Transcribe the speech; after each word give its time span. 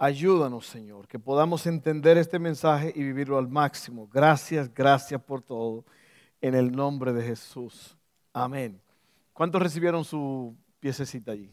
Ayúdanos, 0.00 0.64
Señor, 0.64 1.08
que 1.08 1.18
podamos 1.18 1.66
entender 1.66 2.18
este 2.18 2.38
mensaje 2.38 2.92
y 2.94 3.02
vivirlo 3.02 3.36
al 3.36 3.48
máximo. 3.48 4.06
Gracias, 4.06 4.72
gracias 4.72 5.20
por 5.20 5.42
todo. 5.42 5.84
En 6.40 6.54
el 6.54 6.70
nombre 6.70 7.12
de 7.12 7.24
Jesús. 7.24 7.96
Amén. 8.32 8.80
¿Cuántos 9.32 9.60
recibieron 9.60 10.04
su 10.04 10.54
piececita 10.78 11.32
allí? 11.32 11.52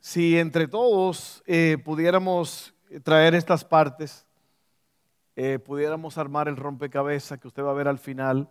Si 0.00 0.36
entre 0.36 0.66
todos 0.66 1.44
eh, 1.46 1.78
pudiéramos 1.84 2.74
traer 3.04 3.36
estas 3.36 3.64
partes, 3.64 4.26
eh, 5.36 5.60
pudiéramos 5.60 6.18
armar 6.18 6.48
el 6.48 6.56
rompecabezas 6.56 7.38
que 7.38 7.46
usted 7.46 7.62
va 7.62 7.70
a 7.70 7.74
ver 7.74 7.86
al 7.86 7.98
final 8.00 8.48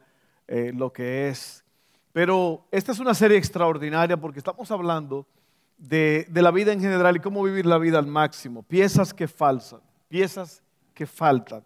eh, 0.48 0.72
lo 0.74 0.94
que 0.94 1.28
es. 1.28 1.66
Pero 2.14 2.66
esta 2.72 2.94
es 2.94 3.00
una 3.00 3.14
serie 3.14 3.38
extraordinaria 3.38 4.16
porque 4.16 4.40
estamos 4.40 4.72
hablando 4.72 5.28
de, 5.80 6.28
la 6.34 6.52
vida 6.52 6.74
en 6.74 6.82
general 6.82 7.16
y 7.16 7.20
cómo 7.20 7.42
vivir 7.42 7.66
la 7.66 7.78
vida 7.78 7.98
al 7.98 8.08
máximo. 8.08 8.64
Piezas 8.64 9.14
que 9.14 9.28
faltan, 9.28 9.80
piezas 10.08 10.62
que 10.94 11.08
faltan. 11.08 11.64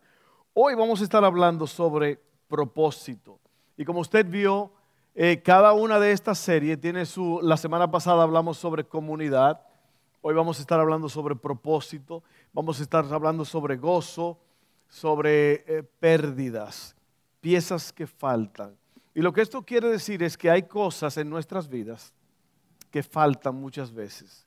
Hoy 0.54 0.76
vamos 0.76 1.02
a 1.02 1.04
estar 1.04 1.24
hablando 1.26 1.66
sobre 1.66 2.20
propósito. 2.48 3.40
Y 3.76 3.84
como 3.84 4.02
usted 4.02 4.26
vio, 4.26 4.72
eh, 5.16 5.42
cada 5.44 5.74
una 5.74 6.00
de 6.00 6.12
estas 6.12 6.38
series 6.38 6.80
tiene 6.80 7.06
su, 7.06 7.40
la 7.42 7.58
semana 7.58 7.90
pasada 7.90 8.24
hablamos 8.24 8.58
sobre 8.58 8.84
comunidad, 8.84 9.62
hoy 10.22 10.36
vamos 10.36 10.60
a 10.60 10.62
estar 10.62 10.80
hablando 10.80 11.10
sobre 11.10 11.36
propósito, 11.36 12.24
vamos 12.54 12.80
a 12.80 12.84
estar 12.84 13.06
hablando 13.12 13.44
sobre 13.44 13.78
gozo, 13.78 14.38
sobre 14.88 15.66
eh, 15.68 15.84
pérdidas, 16.00 16.96
piezas 17.42 17.92
que 17.92 18.06
faltan. 18.06 18.78
Y 19.16 19.22
lo 19.22 19.34
que 19.34 19.42
esto 19.42 19.64
quiere 19.64 19.90
decir 19.90 20.22
es 20.22 20.38
que 20.38 20.52
hay 20.52 20.64
cosas 20.64 21.18
en 21.18 21.30
nuestras 21.30 21.68
vidas 21.68 22.14
que 22.94 23.02
faltan 23.02 23.56
muchas 23.56 23.92
veces, 23.92 24.46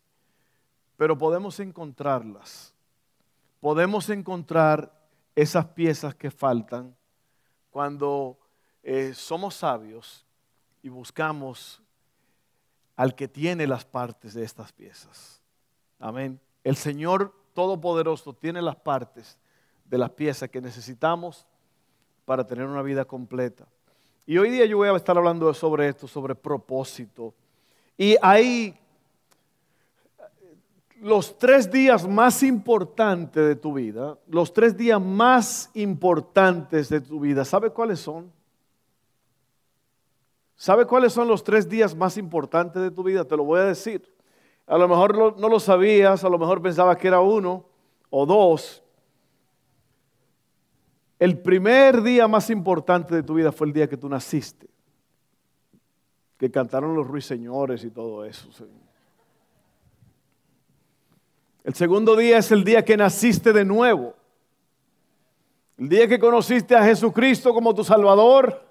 pero 0.97 1.19
podemos 1.19 1.58
encontrarlas. 1.58 2.72
Podemos 3.58 4.08
encontrar 4.08 4.97
esas 5.34 5.66
piezas 5.66 6.14
que 6.14 6.30
faltan 6.30 6.94
cuando 7.72 8.39
eh, 8.84 9.14
somos 9.14 9.56
sabios 9.56 10.24
y 10.80 10.89
buscamos 10.89 11.83
al 12.94 13.17
que 13.17 13.27
tiene 13.27 13.67
las 13.67 13.84
partes 13.84 14.33
de 14.33 14.44
estas 14.44 14.70
piezas. 14.70 15.42
Amén. 15.98 16.39
El 16.62 16.77
Señor 16.77 17.34
Todopoderoso 17.52 18.33
tiene 18.33 18.62
las 18.62 18.77
partes 18.77 19.36
de 19.86 19.98
las 19.98 20.11
piezas 20.11 20.48
que 20.50 20.61
necesitamos 20.61 21.48
para 22.24 22.47
tener 22.47 22.67
una 22.67 22.83
vida 22.83 23.05
completa. 23.05 23.67
Y 24.24 24.39
hoy 24.39 24.50
día 24.50 24.67
yo 24.67 24.77
voy 24.77 24.89
a 24.89 24.94
estar 24.94 25.19
hablando 25.19 25.52
sobre 25.52 25.89
esto, 25.89 26.06
sobre 26.06 26.36
propósito 26.36 27.34
y 27.98 28.16
hay 28.20 28.78
los 31.00 31.39
tres 31.39 31.70
días 31.70 32.06
más 32.06 32.42
importantes 32.42 33.47
de 33.47 33.56
tu 33.56 33.75
vida, 33.75 34.19
los 34.28 34.52
tres 34.52 34.77
días 34.77 35.00
más 35.00 35.70
importantes 35.75 36.89
de 36.89 37.00
tu 37.00 37.20
vida, 37.20 37.44
¿sabe 37.44 37.70
cuáles 37.70 38.00
son? 38.00 38.33
¿Sabe 40.57 40.86
cuáles 40.86 41.12
son 41.12 41.29
los 41.29 41.45
tres 41.45 41.68
días 41.68 41.95
más 41.95 42.17
importantes 42.17 42.83
de 42.83 42.90
tu 42.90 43.02
vida? 43.02 43.24
Te 43.24 43.36
lo 43.36 43.45
voy 43.45 43.61
a 43.61 43.64
decir. 43.64 44.11
A 44.67 44.78
lo 44.78 44.89
mejor 44.89 45.39
no 45.39 45.48
lo 45.48 45.61
sabías, 45.61 46.24
a 46.24 46.28
lo 46.28 46.39
mejor 46.39 46.63
pensabas 46.63 46.96
que 46.96 47.08
era 47.08 47.20
uno 47.20 47.67
o 48.08 48.24
dos. 48.24 48.83
El 51.18 51.39
primer 51.39 52.02
día 52.02 52.27
más 52.27 52.51
importante 52.51 53.14
de 53.14 53.23
tu 53.23 53.34
vida 53.34 53.52
fue 53.52 53.67
el 53.67 53.73
día 53.74 53.89
que 53.89 53.96
tú 53.96 54.08
naciste 54.08 54.76
que 56.39 56.51
cantaron 56.51 56.95
los 56.95 57.07
ruiseñores 57.07 57.85
y 57.85 57.91
todo 57.91 58.24
eso. 58.24 58.48
El 61.64 61.74
segundo 61.74 62.14
día 62.14 62.39
es 62.39 62.52
el 62.52 62.63
día 62.63 62.85
que 62.85 62.97
naciste 62.97 63.52
de 63.52 63.64
nuevo. 63.64 64.14
El 65.79 65.89
día 65.89 66.08
que 66.08 66.19
conociste 66.19 66.75
a 66.75 66.85
Jesucristo 66.85 67.52
como 67.52 67.75
tu 67.75 67.85
Salvador. 67.85 68.63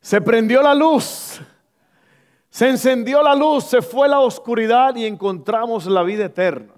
Se 0.00 0.20
prendió 0.20 0.62
la 0.62 0.74
luz. 0.74 1.40
Se 2.50 2.68
encendió 2.68 3.22
la 3.22 3.34
luz, 3.34 3.64
se 3.64 3.80
fue 3.80 4.08
la 4.08 4.20
oscuridad 4.20 4.94
y 4.94 5.06
encontramos 5.06 5.86
la 5.86 6.02
vida 6.02 6.26
eterna. 6.26 6.74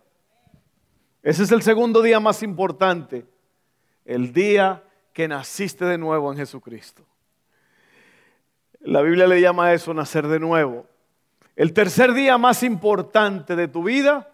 Ese 1.20 1.42
es 1.42 1.50
el 1.50 1.62
segundo 1.62 2.00
día 2.00 2.20
más 2.20 2.44
importante. 2.44 3.26
El 4.04 4.32
día 4.32 4.84
que 5.12 5.26
naciste 5.26 5.84
de 5.84 5.98
nuevo 5.98 6.30
en 6.30 6.38
Jesucristo. 6.38 7.04
La 8.84 9.00
Biblia 9.00 9.26
le 9.26 9.40
llama 9.40 9.66
a 9.66 9.74
eso 9.74 9.94
nacer 9.94 10.28
de 10.28 10.38
nuevo. 10.38 10.86
El 11.56 11.72
tercer 11.72 12.12
día 12.12 12.36
más 12.36 12.62
importante 12.62 13.56
de 13.56 13.66
tu 13.66 13.82
vida 13.82 14.30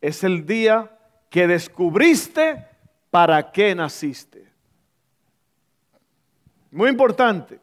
es 0.00 0.24
el 0.24 0.44
día 0.46 0.98
que 1.30 1.46
descubriste 1.46 2.66
para 3.10 3.52
qué 3.52 3.74
naciste. 3.74 4.44
Muy 6.72 6.90
importante. 6.90 7.60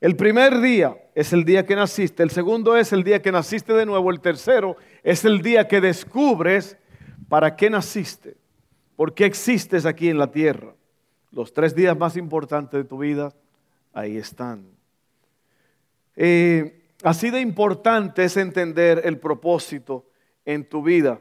El 0.00 0.16
primer 0.16 0.60
día 0.60 0.96
es 1.14 1.32
el 1.32 1.44
día 1.44 1.66
que 1.66 1.76
naciste, 1.76 2.22
el 2.22 2.30
segundo 2.30 2.76
es 2.76 2.92
el 2.92 3.04
día 3.04 3.20
que 3.20 3.32
naciste 3.32 3.72
de 3.72 3.86
nuevo, 3.86 4.10
el 4.10 4.20
tercero 4.20 4.76
es 5.02 5.24
el 5.24 5.42
día 5.42 5.68
que 5.68 5.80
descubres 5.80 6.76
para 7.28 7.56
qué 7.56 7.70
naciste, 7.70 8.36
por 8.96 9.14
qué 9.14 9.24
existes 9.26 9.86
aquí 9.86 10.08
en 10.08 10.18
la 10.18 10.30
tierra. 10.30 10.74
Los 11.32 11.52
tres 11.52 11.74
días 11.74 11.96
más 11.96 12.16
importantes 12.16 12.78
de 12.78 12.84
tu 12.84 12.98
vida, 12.98 13.32
ahí 13.92 14.16
están. 14.16 14.73
Eh, 16.16 16.92
así 17.02 17.30
de 17.30 17.40
importante 17.40 18.24
es 18.24 18.36
entender 18.36 19.02
el 19.04 19.18
propósito 19.18 20.06
en 20.44 20.68
tu 20.68 20.82
vida. 20.82 21.20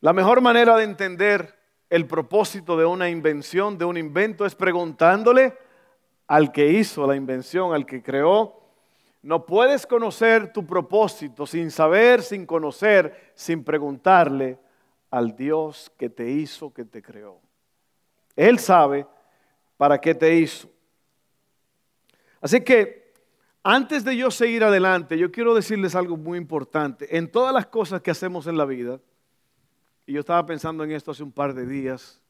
La 0.00 0.12
mejor 0.12 0.40
manera 0.40 0.76
de 0.76 0.84
entender 0.84 1.54
el 1.90 2.06
propósito 2.06 2.76
de 2.76 2.86
una 2.86 3.08
invención, 3.08 3.76
de 3.76 3.84
un 3.84 3.96
invento, 3.96 4.46
es 4.46 4.54
preguntándole 4.54 5.56
al 6.26 6.52
que 6.52 6.68
hizo 6.68 7.06
la 7.06 7.16
invención, 7.16 7.74
al 7.74 7.84
que 7.84 8.02
creó. 8.02 8.60
No 9.22 9.44
puedes 9.44 9.86
conocer 9.86 10.52
tu 10.52 10.64
propósito 10.64 11.46
sin 11.46 11.70
saber, 11.70 12.22
sin 12.22 12.46
conocer, 12.46 13.32
sin 13.34 13.64
preguntarle 13.64 14.58
al 15.10 15.36
Dios 15.36 15.92
que 15.98 16.08
te 16.08 16.30
hizo, 16.30 16.72
que 16.72 16.84
te 16.84 17.02
creó. 17.02 17.40
Él 18.36 18.58
sabe 18.58 19.06
para 19.76 20.00
qué 20.00 20.14
te 20.14 20.34
hizo. 20.36 20.70
Así 22.40 22.62
que 22.62 22.99
antes 23.62 24.04
de 24.04 24.16
yo 24.16 24.30
seguir 24.30 24.64
adelante, 24.64 25.18
yo 25.18 25.30
quiero 25.30 25.54
decirles 25.54 25.94
algo 25.94 26.16
muy 26.16 26.38
importante. 26.38 27.16
En 27.16 27.30
todas 27.30 27.52
las 27.52 27.66
cosas 27.66 28.00
que 28.00 28.10
hacemos 28.10 28.46
en 28.46 28.56
la 28.56 28.64
vida, 28.64 29.00
y 30.06 30.14
yo 30.14 30.20
estaba 30.20 30.44
pensando 30.46 30.82
en 30.82 30.92
esto 30.92 31.10
hace 31.10 31.22
un 31.22 31.32
par 31.32 31.54
de 31.54 31.66
días, 31.66 32.22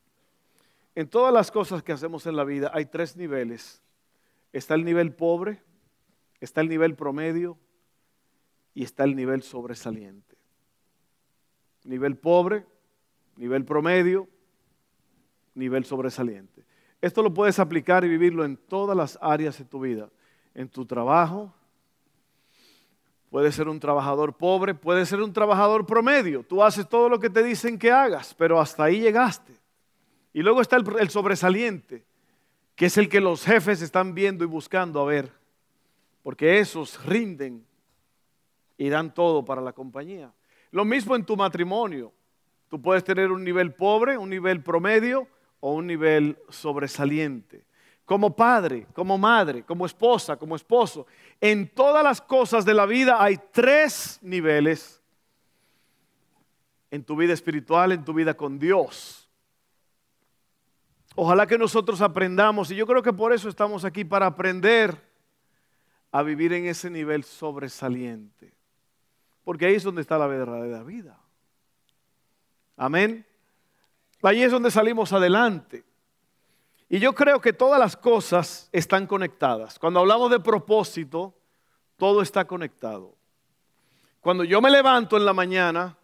en 0.94 1.08
todas 1.08 1.32
las 1.32 1.50
cosas 1.50 1.82
que 1.82 1.92
hacemos 1.92 2.26
en 2.26 2.34
la 2.34 2.44
vida 2.44 2.70
hay 2.74 2.86
tres 2.86 3.16
niveles. 3.16 3.80
Está 4.52 4.74
el 4.74 4.84
nivel 4.84 5.14
pobre, 5.14 5.62
está 6.40 6.60
el 6.60 6.68
nivel 6.68 6.96
promedio 6.96 7.56
y 8.74 8.82
está 8.82 9.04
el 9.04 9.14
nivel 9.14 9.42
sobresaliente. 9.42 10.36
Nivel 11.84 12.16
pobre, 12.16 12.66
nivel 13.36 13.64
promedio, 13.64 14.28
nivel 15.54 15.84
sobresaliente. 15.84 16.64
Esto 17.00 17.22
lo 17.22 17.32
puedes 17.32 17.60
aplicar 17.60 18.04
y 18.04 18.08
vivirlo 18.08 18.44
en 18.44 18.56
todas 18.56 18.96
las 18.96 19.16
áreas 19.22 19.56
de 19.56 19.64
tu 19.64 19.80
vida 19.80 20.10
en 20.54 20.68
tu 20.68 20.84
trabajo. 20.84 21.52
Puede 23.30 23.52
ser 23.52 23.68
un 23.68 23.78
trabajador 23.78 24.36
pobre, 24.36 24.74
puede 24.74 25.06
ser 25.06 25.20
un 25.20 25.32
trabajador 25.32 25.86
promedio. 25.86 26.42
Tú 26.42 26.62
haces 26.62 26.88
todo 26.88 27.08
lo 27.08 27.20
que 27.20 27.30
te 27.30 27.42
dicen 27.42 27.78
que 27.78 27.90
hagas, 27.90 28.34
pero 28.34 28.60
hasta 28.60 28.84
ahí 28.84 29.00
llegaste. 29.00 29.54
Y 30.32 30.42
luego 30.42 30.60
está 30.60 30.76
el, 30.76 31.10
sobresaliente, 31.10 32.04
que 32.74 32.86
es 32.86 32.98
el 32.98 33.08
que 33.08 33.20
los 33.20 33.44
jefes 33.44 33.82
están 33.82 34.14
viendo 34.14 34.44
y 34.44 34.48
buscando 34.48 35.00
a 35.00 35.04
ver, 35.04 35.32
porque 36.22 36.58
esos 36.58 37.04
rinden 37.04 37.64
y 38.76 38.88
dan 38.88 39.14
todo 39.14 39.44
para 39.44 39.60
la 39.60 39.72
compañía. 39.72 40.32
Lo 40.72 40.84
mismo 40.84 41.14
en 41.14 41.24
tu 41.24 41.36
matrimonio. 41.36 42.12
Tú 42.68 42.80
puedes 42.80 43.02
tener 43.02 43.32
un 43.32 43.42
nivel 43.42 43.74
pobre, 43.74 44.16
un 44.16 44.30
nivel 44.30 44.62
promedio 44.62 45.26
o 45.58 45.74
un 45.74 45.88
nivel 45.88 46.38
sobresaliente 46.48 47.64
como 48.10 48.34
padre, 48.34 48.88
como 48.92 49.16
madre, 49.16 49.62
como 49.62 49.86
esposa, 49.86 50.36
como 50.36 50.56
esposo. 50.56 51.06
En 51.40 51.68
todas 51.68 52.02
las 52.02 52.20
cosas 52.20 52.64
de 52.64 52.74
la 52.74 52.84
vida 52.84 53.22
hay 53.22 53.38
tres 53.52 54.18
niveles 54.20 55.00
en 56.90 57.04
tu 57.04 57.14
vida 57.14 57.34
espiritual, 57.34 57.92
en 57.92 58.04
tu 58.04 58.12
vida 58.12 58.34
con 58.34 58.58
Dios. 58.58 59.30
Ojalá 61.14 61.46
que 61.46 61.56
nosotros 61.56 62.00
aprendamos, 62.00 62.72
y 62.72 62.74
yo 62.74 62.84
creo 62.84 63.00
que 63.00 63.12
por 63.12 63.32
eso 63.32 63.48
estamos 63.48 63.84
aquí, 63.84 64.04
para 64.04 64.26
aprender 64.26 65.00
a 66.10 66.24
vivir 66.24 66.52
en 66.52 66.66
ese 66.66 66.90
nivel 66.90 67.22
sobresaliente. 67.22 68.52
Porque 69.44 69.66
ahí 69.66 69.76
es 69.76 69.84
donde 69.84 70.00
está 70.00 70.18
la 70.18 70.26
verdadera 70.26 70.82
vida. 70.82 71.16
Amén. 72.76 73.24
Ahí 74.20 74.42
es 74.42 74.50
donde 74.50 74.72
salimos 74.72 75.12
adelante. 75.12 75.84
Y 76.92 76.98
yo 76.98 77.14
creo 77.14 77.40
que 77.40 77.52
todas 77.52 77.78
las 77.78 77.96
cosas 77.96 78.68
están 78.72 79.06
conectadas. 79.06 79.78
Cuando 79.78 80.00
hablamos 80.00 80.28
de 80.28 80.40
propósito, 80.40 81.32
todo 81.96 82.20
está 82.20 82.44
conectado. 82.44 83.14
Cuando 84.20 84.42
yo 84.42 84.60
me 84.60 84.70
levanto 84.70 85.16
en 85.16 85.24
la 85.24 85.32
mañana, 85.32 85.96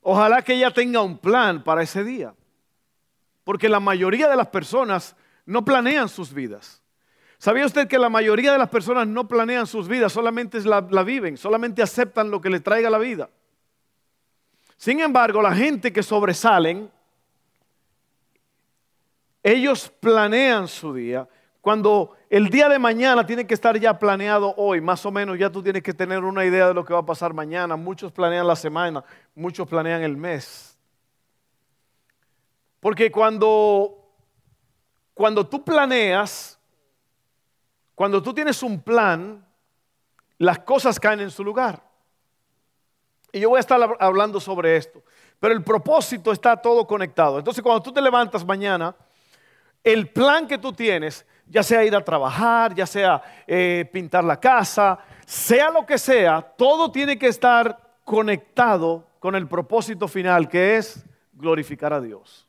ojalá 0.00 0.42
que 0.42 0.54
ella 0.54 0.70
tenga 0.70 1.02
un 1.02 1.18
plan 1.18 1.64
para 1.64 1.82
ese 1.82 2.04
día. 2.04 2.32
Porque 3.42 3.68
la 3.68 3.80
mayoría 3.80 4.28
de 4.28 4.36
las 4.36 4.46
personas 4.46 5.16
no 5.44 5.64
planean 5.64 6.08
sus 6.08 6.32
vidas. 6.32 6.82
¿Sabía 7.38 7.66
usted 7.66 7.88
que 7.88 7.98
la 7.98 8.08
mayoría 8.08 8.52
de 8.52 8.58
las 8.58 8.68
personas 8.68 9.08
no 9.08 9.26
planean 9.26 9.66
sus 9.66 9.88
vidas, 9.88 10.12
solamente 10.12 10.60
la, 10.60 10.80
viven, 11.02 11.36
solamente 11.36 11.82
aceptan 11.82 12.30
lo 12.30 12.40
que 12.40 12.50
les 12.50 12.62
traiga 12.62 12.88
la 12.88 12.98
vida? 12.98 13.28
Sin 14.76 15.00
embargo, 15.00 15.42
la 15.42 15.54
gente 15.54 15.92
que 15.92 16.04
sobresalen, 16.04 16.88
ellos 19.42 19.92
planean 20.00 20.68
su 20.68 20.94
día. 20.94 21.28
Cuando 21.60 22.16
el 22.30 22.48
día 22.48 22.68
de 22.68 22.78
mañana 22.78 23.26
tiene 23.26 23.46
que 23.46 23.54
estar 23.54 23.78
ya 23.78 23.98
planeado 23.98 24.54
hoy, 24.56 24.80
más 24.80 25.04
o 25.04 25.10
menos 25.10 25.38
ya 25.38 25.50
tú 25.50 25.62
tienes 25.62 25.82
que 25.82 25.92
tener 25.92 26.24
una 26.24 26.44
idea 26.44 26.68
de 26.68 26.74
lo 26.74 26.84
que 26.84 26.94
va 26.94 27.00
a 27.00 27.06
pasar 27.06 27.34
mañana. 27.34 27.76
Muchos 27.76 28.12
planean 28.12 28.46
la 28.46 28.56
semana, 28.56 29.04
muchos 29.34 29.68
planean 29.68 30.02
el 30.02 30.16
mes. 30.16 30.78
Porque 32.80 33.10
cuando 33.10 33.98
cuando 35.18 35.44
tú 35.44 35.64
planeas, 35.64 36.60
cuando 37.96 38.22
tú 38.22 38.32
tienes 38.32 38.62
un 38.62 38.80
plan, 38.80 39.44
las 40.38 40.60
cosas 40.60 41.00
caen 41.00 41.18
en 41.18 41.30
su 41.32 41.42
lugar. 41.42 41.82
Y 43.32 43.40
yo 43.40 43.48
voy 43.48 43.56
a 43.56 43.60
estar 43.60 43.96
hablando 43.98 44.38
sobre 44.38 44.76
esto. 44.76 45.02
Pero 45.40 45.54
el 45.54 45.64
propósito 45.64 46.30
está 46.30 46.56
todo 46.56 46.86
conectado. 46.86 47.36
Entonces 47.36 47.64
cuando 47.64 47.82
tú 47.82 47.90
te 47.90 48.00
levantas 48.00 48.46
mañana, 48.46 48.94
el 49.84 50.08
plan 50.08 50.46
que 50.46 50.58
tú 50.58 50.72
tienes, 50.72 51.26
ya 51.46 51.62
sea 51.62 51.84
ir 51.84 51.94
a 51.94 52.04
trabajar, 52.04 52.74
ya 52.74 52.86
sea 52.86 53.22
eh, 53.46 53.88
pintar 53.92 54.24
la 54.24 54.38
casa, 54.38 54.98
sea 55.26 55.70
lo 55.70 55.86
que 55.86 55.98
sea, 55.98 56.40
todo 56.42 56.90
tiene 56.90 57.18
que 57.18 57.28
estar 57.28 57.78
conectado 58.04 59.06
con 59.18 59.34
el 59.34 59.46
propósito 59.46 60.08
final 60.08 60.48
que 60.48 60.76
es 60.76 61.04
glorificar 61.32 61.92
a 61.92 62.00
Dios. 62.00 62.48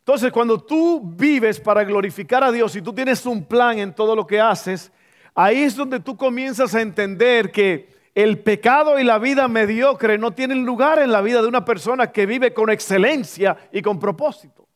Entonces, 0.00 0.32
cuando 0.32 0.58
tú 0.58 1.00
vives 1.04 1.60
para 1.60 1.84
glorificar 1.84 2.42
a 2.42 2.50
Dios 2.50 2.74
y 2.74 2.82
tú 2.82 2.92
tienes 2.92 3.24
un 3.26 3.44
plan 3.44 3.78
en 3.78 3.94
todo 3.94 4.16
lo 4.16 4.26
que 4.26 4.40
haces, 4.40 4.90
ahí 5.34 5.62
es 5.62 5.76
donde 5.76 6.00
tú 6.00 6.16
comienzas 6.16 6.74
a 6.74 6.80
entender 6.80 7.52
que 7.52 7.99
el 8.22 8.38
pecado 8.40 8.98
y 8.98 9.04
la 9.04 9.18
vida 9.18 9.48
mediocre 9.48 10.18
no 10.18 10.32
tienen 10.32 10.64
lugar 10.64 10.98
en 10.98 11.12
la 11.12 11.20
vida 11.20 11.42
de 11.42 11.48
una 11.48 11.64
persona 11.64 12.12
que 12.12 12.26
vive 12.26 12.52
con 12.52 12.70
excelencia 12.70 13.56
y 13.72 13.82
con 13.82 13.98
propósito. 13.98 14.66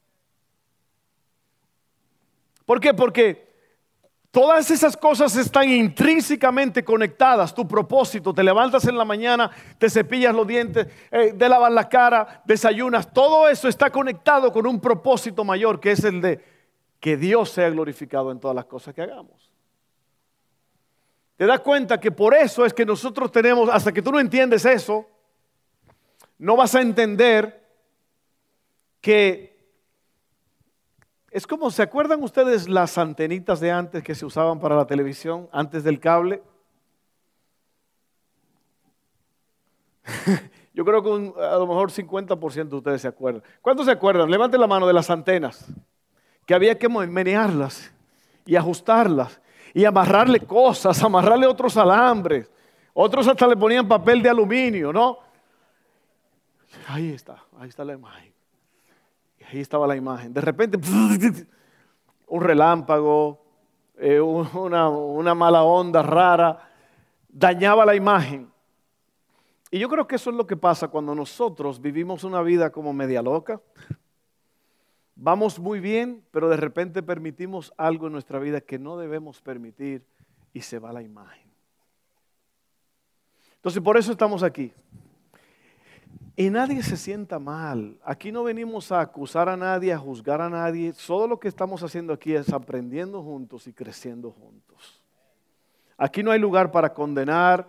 ¿Por 2.65 2.81
qué? 2.81 2.95
Porque 2.95 3.45
Todas 4.35 4.69
esas 4.73 4.97
cosas 4.97 5.37
están 5.37 5.71
intrínsecamente 5.71 6.83
conectadas. 6.83 7.55
Tu 7.55 7.69
propósito, 7.69 8.35
te 8.35 8.43
levantas 8.43 8.85
en 8.85 8.99
la 8.99 9.05
mañana, 9.05 9.49
te 9.79 9.89
cepillas 9.89 10.35
los 10.35 10.45
dientes, 10.45 10.89
eh, 11.13 11.33
te 11.39 11.49
lavas 11.49 11.73
la 11.73 11.89
cara, 11.89 12.43
desayunas. 12.45 13.13
Todo 13.15 13.49
eso 13.49 13.69
está 13.69 13.91
conectado 13.91 14.53
con 14.53 14.67
un 14.67 14.81
propósito 14.81 15.45
mayor 15.45 15.79
que 15.79 15.93
es 15.93 16.03
el 16.03 16.21
de 16.21 16.45
que 16.99 17.17
Dios 17.17 17.51
sea 17.51 17.71
glorificado 17.71 18.33
en 18.33 18.41
todas 18.41 18.57
las 18.57 18.65
cosas 18.65 18.93
que 18.93 19.03
hagamos. 19.03 19.54
Te 21.45 21.49
das 21.49 21.61
cuenta 21.61 22.01
que 22.01 22.11
por 22.11 22.33
eso 22.33 22.65
es 22.65 22.73
que 22.73 22.87
nosotros 22.87 23.31
tenemos, 23.31 23.69
hasta 23.69 23.93
que 23.93 24.01
tú 24.01 24.11
no 24.11 24.19
entiendes 24.19 24.65
eso, 24.65 25.07
no 26.39 26.57
vas 26.57 26.75
a 26.75 26.81
entender 26.81 27.63
que 29.03 29.55
es 31.31 31.47
como, 31.47 31.71
¿se 31.71 31.83
acuerdan 31.83 32.23
ustedes 32.23 32.67
las 32.67 32.97
antenitas 32.97 33.61
de 33.61 33.71
antes 33.71 34.03
que 34.03 34.15
se 34.15 34.25
usaban 34.25 34.59
para 34.59 34.75
la 34.75 34.87
televisión, 34.87 35.51
antes 35.53 35.85
del 35.85 36.01
cable? 36.01 36.43
Yo 40.73 40.83
creo 40.87 41.03
que 41.03 41.11
a 41.43 41.59
lo 41.59 41.67
mejor 41.67 41.91
50% 41.91 42.69
de 42.71 42.77
ustedes 42.77 43.03
se 43.03 43.09
acuerdan. 43.09 43.43
¿Cuántos 43.61 43.85
se 43.85 43.93
acuerdan? 43.93 44.31
Levanten 44.31 44.63
la 44.63 44.67
mano 44.67 44.87
de 44.87 44.95
las 44.95 45.11
antenas, 45.11 45.67
que 46.47 46.55
había 46.55 46.79
que 46.79 46.89
menearlas 46.89 47.93
y 48.47 48.57
ajustarlas 48.57 49.43
y 49.75 49.85
amarrarle 49.85 50.41
cosas, 50.41 51.03
amarrarle 51.03 51.49
otros 51.49 51.77
alambres. 51.77 52.49
Otros 52.93 53.27
hasta 53.27 53.47
le 53.49 53.57
ponían 53.57 53.89
papel 53.89 54.23
de 54.23 54.31
aluminio, 54.31 54.93
¿no? 54.93 55.19
Ahí 56.87 57.11
está, 57.11 57.43
ahí 57.59 57.69
está 57.69 57.85
la 57.85 57.95
imagen. 57.95 58.33
Ahí 59.51 59.61
estaba 59.61 59.87
la 59.89 59.97
imagen. 59.97 60.33
De 60.33 60.41
repente, 60.41 60.79
un 62.29 62.41
relámpago, 62.41 63.45
eh, 63.99 64.21
una, 64.21 64.89
una 64.89 65.35
mala 65.35 65.65
onda 65.65 66.03
rara, 66.03 66.71
dañaba 67.29 67.85
la 67.85 67.97
imagen. 67.97 68.49
Y 69.73 69.81
yo 69.81 69.89
creo 69.89 70.07
que 70.07 70.15
eso 70.15 70.31
es 70.31 70.37
lo 70.37 70.47
que 70.47 70.57
pasa 70.57 70.87
cuando 70.87 71.17
nosotros 71.17 71.81
vivimos 71.81 72.23
una 72.23 72.43
vida 72.43 72.71
como 72.71 72.93
media 72.93 73.23
loca. 73.23 73.61
Vamos 75.17 75.59
muy 75.59 75.81
bien, 75.81 76.23
pero 76.31 76.49
de 76.49 76.57
repente 76.57 77.03
permitimos 77.03 77.73
algo 77.77 78.07
en 78.07 78.13
nuestra 78.13 78.39
vida 78.39 78.61
que 78.61 78.79
no 78.79 78.97
debemos 78.97 79.41
permitir 79.41 80.05
y 80.53 80.61
se 80.61 80.79
va 80.79 80.93
la 80.93 81.03
imagen. 81.03 81.49
Entonces 83.57 83.83
por 83.83 83.97
eso 83.97 84.13
estamos 84.13 84.43
aquí. 84.43 84.73
Y 86.37 86.51
nadie 86.51 86.83
se 86.83 86.97
sienta 86.97 87.39
mal. 87.39 87.97
Aquí 88.05 88.33
no 88.33 88.43
venimos 88.43 88.91
a 88.91 89.01
acusar 89.01 89.49
a 89.49 89.57
nadie, 89.57 89.93
a 89.93 89.99
juzgar 89.99 90.41
a 90.41 90.51
nadie. 90.51 90.93
Todo 91.07 91.29
lo 91.29 91.39
que 91.39 91.47
estamos 91.47 91.83
haciendo 91.83 92.13
aquí 92.13 92.35
es 92.35 92.53
aprendiendo 92.53 93.23
juntos 93.23 93.69
y 93.69 93.73
creciendo 93.73 94.33
juntos. 94.33 95.01
Aquí 95.97 96.25
no 96.25 96.33
hay 96.33 96.41
lugar 96.41 96.73
para 96.73 96.93
condenar, 96.93 97.69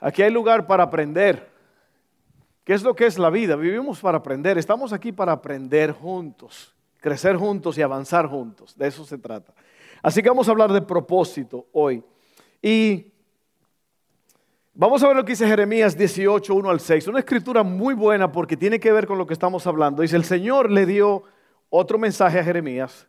aquí 0.00 0.22
hay 0.22 0.30
lugar 0.30 0.66
para 0.66 0.84
aprender. 0.84 1.50
¿Qué 2.64 2.72
es 2.72 2.82
lo 2.82 2.94
que 2.94 3.06
es 3.06 3.18
la 3.18 3.30
vida? 3.30 3.56
Vivimos 3.56 4.00
para 4.00 4.18
aprender. 4.18 4.56
Estamos 4.56 4.92
aquí 4.92 5.12
para 5.12 5.32
aprender 5.32 5.92
juntos, 5.92 6.74
crecer 7.00 7.36
juntos 7.36 7.78
y 7.78 7.82
avanzar 7.82 8.26
juntos. 8.26 8.76
De 8.76 8.86
eso 8.86 9.04
se 9.04 9.18
trata. 9.18 9.52
Así 10.02 10.22
que 10.22 10.28
vamos 10.28 10.48
a 10.48 10.52
hablar 10.52 10.72
de 10.72 10.82
propósito 10.82 11.66
hoy. 11.72 12.02
Y 12.62 13.12
Vamos 14.80 15.02
a 15.02 15.08
ver 15.08 15.16
lo 15.16 15.24
que 15.24 15.32
dice 15.32 15.44
Jeremías 15.44 15.98
18, 15.98 16.54
1 16.54 16.70
al 16.70 16.78
6. 16.78 17.08
Una 17.08 17.18
escritura 17.18 17.64
muy 17.64 17.94
buena 17.94 18.30
porque 18.30 18.56
tiene 18.56 18.78
que 18.78 18.92
ver 18.92 19.08
con 19.08 19.18
lo 19.18 19.26
que 19.26 19.32
estamos 19.32 19.66
hablando. 19.66 20.02
Dice, 20.02 20.14
el 20.14 20.22
Señor 20.22 20.70
le 20.70 20.86
dio 20.86 21.24
otro 21.68 21.98
mensaje 21.98 22.38
a 22.38 22.44
Jeremías. 22.44 23.08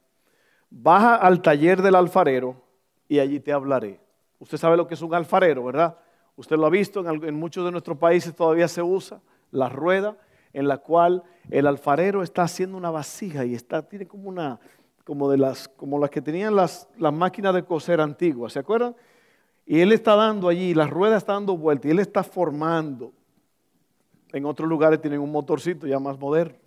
Baja 0.71 1.13
al 1.13 1.43
taller 1.43 1.83
del 1.83 1.93
alfarero 1.93 2.59
y 3.07 3.19
allí 3.19 3.39
te 3.39 3.53
hablaré. 3.53 3.99
Usted 4.39 4.57
sabe 4.57 4.77
lo 4.77 4.87
que 4.87 4.95
es 4.95 5.01
un 5.03 5.13
alfarero, 5.13 5.63
¿verdad? 5.63 5.95
Usted 6.35 6.57
lo 6.57 6.65
ha 6.65 6.71
visto, 6.71 7.07
en, 7.07 7.35
muchos 7.35 7.63
de 7.63 7.71
nuestros 7.71 7.99
países 7.99 8.35
todavía 8.35 8.67
se 8.67 8.81
usa 8.81 9.21
la 9.51 9.69
rueda 9.69 10.17
en 10.53 10.67
la 10.67 10.77
cual 10.77 11.23
el 11.49 11.67
alfarero 11.67 12.23
está 12.23 12.43
haciendo 12.43 12.77
una 12.77 12.91
vasija 12.91 13.45
y 13.45 13.55
está, 13.55 13.81
tiene 13.81 14.07
como 14.07 14.29
una, 14.29 14.59
como 15.03 15.29
de 15.29 15.37
las, 15.37 15.67
como 15.67 15.99
las 15.99 16.09
que 16.09 16.21
tenían 16.21 16.55
las, 16.55 16.87
las 16.97 17.13
máquinas 17.13 17.53
de 17.53 17.63
coser 17.63 18.01
antiguas, 18.01 18.53
¿se 18.53 18.59
acuerdan? 18.59 18.95
Y 19.65 19.81
él 19.81 19.91
está 19.91 20.15
dando 20.15 20.47
allí, 20.47 20.73
la 20.73 20.87
rueda 20.87 21.17
está 21.17 21.33
dando 21.33 21.55
vuelta 21.55 21.87
y 21.87 21.91
él 21.91 21.99
está 21.99 22.23
formando. 22.23 23.13
En 24.31 24.45
otros 24.45 24.67
lugares 24.67 24.99
tienen 24.99 25.19
un 25.19 25.31
motorcito 25.31 25.85
ya 25.85 25.99
más 25.99 26.17
moderno. 26.17 26.57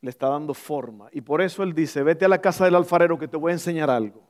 Le 0.00 0.10
está 0.10 0.28
dando 0.28 0.54
forma. 0.54 1.08
Y 1.12 1.20
por 1.20 1.42
eso 1.42 1.62
él 1.62 1.74
dice, 1.74 2.02
vete 2.02 2.24
a 2.24 2.28
la 2.28 2.40
casa 2.40 2.64
del 2.64 2.74
alfarero 2.74 3.18
que 3.18 3.28
te 3.28 3.36
voy 3.36 3.50
a 3.50 3.54
enseñar 3.54 3.90
algo. 3.90 4.22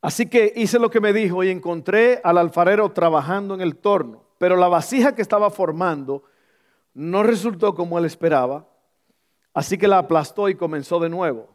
Así 0.00 0.26
que 0.26 0.52
hice 0.54 0.78
lo 0.78 0.90
que 0.90 1.00
me 1.00 1.12
dijo 1.12 1.42
y 1.42 1.48
encontré 1.48 2.20
al 2.22 2.38
alfarero 2.38 2.90
trabajando 2.92 3.54
en 3.54 3.60
el 3.60 3.76
torno. 3.76 4.27
Pero 4.38 4.56
la 4.56 4.68
vasija 4.68 5.14
que 5.14 5.22
estaba 5.22 5.50
formando 5.50 6.22
no 6.94 7.22
resultó 7.22 7.74
como 7.74 7.98
él 7.98 8.04
esperaba. 8.04 8.66
Así 9.52 9.76
que 9.76 9.88
la 9.88 9.98
aplastó 9.98 10.48
y 10.48 10.54
comenzó 10.54 11.00
de 11.00 11.08
nuevo. 11.08 11.48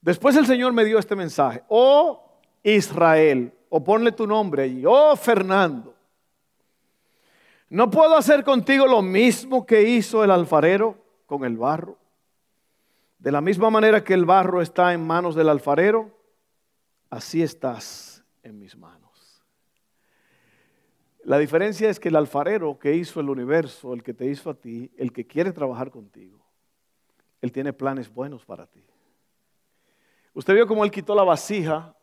Después 0.00 0.36
el 0.36 0.46
Señor 0.46 0.72
me 0.72 0.84
dio 0.84 0.98
este 0.98 1.14
mensaje. 1.14 1.62
Oh 1.68 2.38
Israel, 2.62 3.52
o 3.68 3.82
ponle 3.82 4.12
tu 4.12 4.26
nombre 4.26 4.64
allí. 4.64 4.84
Oh 4.86 5.14
Fernando. 5.16 5.94
¿No 7.68 7.88
puedo 7.88 8.16
hacer 8.16 8.42
contigo 8.42 8.86
lo 8.86 9.00
mismo 9.00 9.64
que 9.64 9.82
hizo 9.82 10.24
el 10.24 10.32
alfarero 10.32 10.98
con 11.26 11.44
el 11.44 11.56
barro? 11.56 11.96
De 13.18 13.30
la 13.30 13.40
misma 13.40 13.70
manera 13.70 14.02
que 14.02 14.14
el 14.14 14.24
barro 14.24 14.60
está 14.60 14.92
en 14.92 15.06
manos 15.06 15.36
del 15.36 15.48
alfarero, 15.48 16.10
así 17.10 17.42
estás 17.42 18.24
en 18.42 18.58
mis 18.58 18.76
manos. 18.76 18.99
La 21.24 21.38
diferencia 21.38 21.90
es 21.90 22.00
que 22.00 22.08
el 22.08 22.16
alfarero 22.16 22.78
que 22.78 22.94
hizo 22.94 23.20
el 23.20 23.28
universo, 23.28 23.92
el 23.92 24.02
que 24.02 24.14
te 24.14 24.26
hizo 24.26 24.50
a 24.50 24.54
ti, 24.54 24.90
el 24.96 25.12
que 25.12 25.26
quiere 25.26 25.52
trabajar 25.52 25.90
contigo, 25.90 26.38
él 27.40 27.52
tiene 27.52 27.72
planes 27.72 28.12
buenos 28.12 28.44
para 28.44 28.66
ti. 28.66 28.84
Usted 30.32 30.54
vio 30.54 30.66
cómo 30.66 30.84
él 30.84 30.90
quitó 30.90 31.14
la 31.14 31.24
vasija 31.24 31.94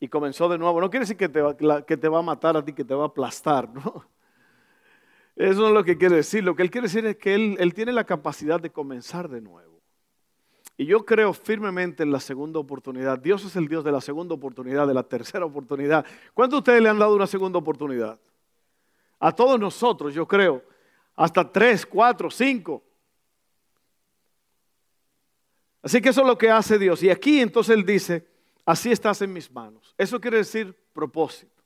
y 0.00 0.08
comenzó 0.08 0.48
de 0.48 0.58
nuevo. 0.58 0.80
No 0.80 0.90
quiere 0.90 1.04
decir 1.04 1.16
que 1.16 1.28
te, 1.28 1.40
va, 1.40 2.18
a 2.18 2.22
matar 2.22 2.56
a 2.56 2.64
ti, 2.64 2.72
que 2.72 2.84
te 2.84 2.94
va 2.94 3.04
a 3.04 3.08
aplastar, 3.08 3.68
¿no? 3.68 4.06
Eso 5.36 5.60
no 5.60 5.68
es 5.68 5.74
lo 5.74 5.84
que 5.84 5.96
quiere 5.96 6.16
decir. 6.16 6.42
Lo 6.42 6.56
que 6.56 6.62
él 6.62 6.70
quiere 6.70 6.86
decir 6.86 7.06
es 7.06 7.16
que 7.16 7.34
él, 7.34 7.56
él 7.60 7.74
tiene 7.74 7.92
la 7.92 8.04
capacidad 8.04 8.60
de 8.60 8.70
comenzar 8.70 9.28
de 9.28 9.40
nuevo. 9.40 9.80
Y 10.76 10.86
yo 10.86 11.04
creo 11.04 11.32
firmemente 11.32 12.02
en 12.02 12.10
la 12.10 12.20
segunda 12.20 12.58
oportunidad. 12.58 13.18
Dios 13.18 13.44
es 13.44 13.54
el 13.56 13.68
Dios 13.68 13.84
de 13.84 13.92
la 13.92 14.00
segunda 14.00 14.34
oportunidad, 14.34 14.86
de 14.86 14.94
la 14.94 15.02
tercera 15.02 15.44
oportunidad. 15.44 16.04
¿Cuántos 16.34 16.56
de 16.56 16.58
ustedes 16.58 16.82
le 16.82 16.88
han 16.88 16.98
dado 16.98 17.14
una 17.14 17.26
segunda 17.26 17.58
oportunidad? 17.58 18.18
A 19.18 19.32
todos 19.32 19.58
nosotros, 19.58 20.14
yo 20.14 20.26
creo. 20.26 20.62
Hasta 21.16 21.50
tres, 21.50 21.84
cuatro, 21.84 22.30
cinco. 22.30 22.82
Así 25.82 26.00
que 26.00 26.10
eso 26.10 26.20
es 26.20 26.26
lo 26.26 26.38
que 26.38 26.50
hace 26.50 26.78
Dios. 26.78 27.02
Y 27.02 27.10
aquí 27.10 27.40
entonces 27.40 27.76
Él 27.76 27.84
dice, 27.84 28.26
así 28.64 28.92
estás 28.92 29.22
en 29.22 29.32
mis 29.32 29.50
manos. 29.50 29.94
Eso 29.96 30.20
quiere 30.20 30.38
decir 30.38 30.76
propósito. 30.92 31.62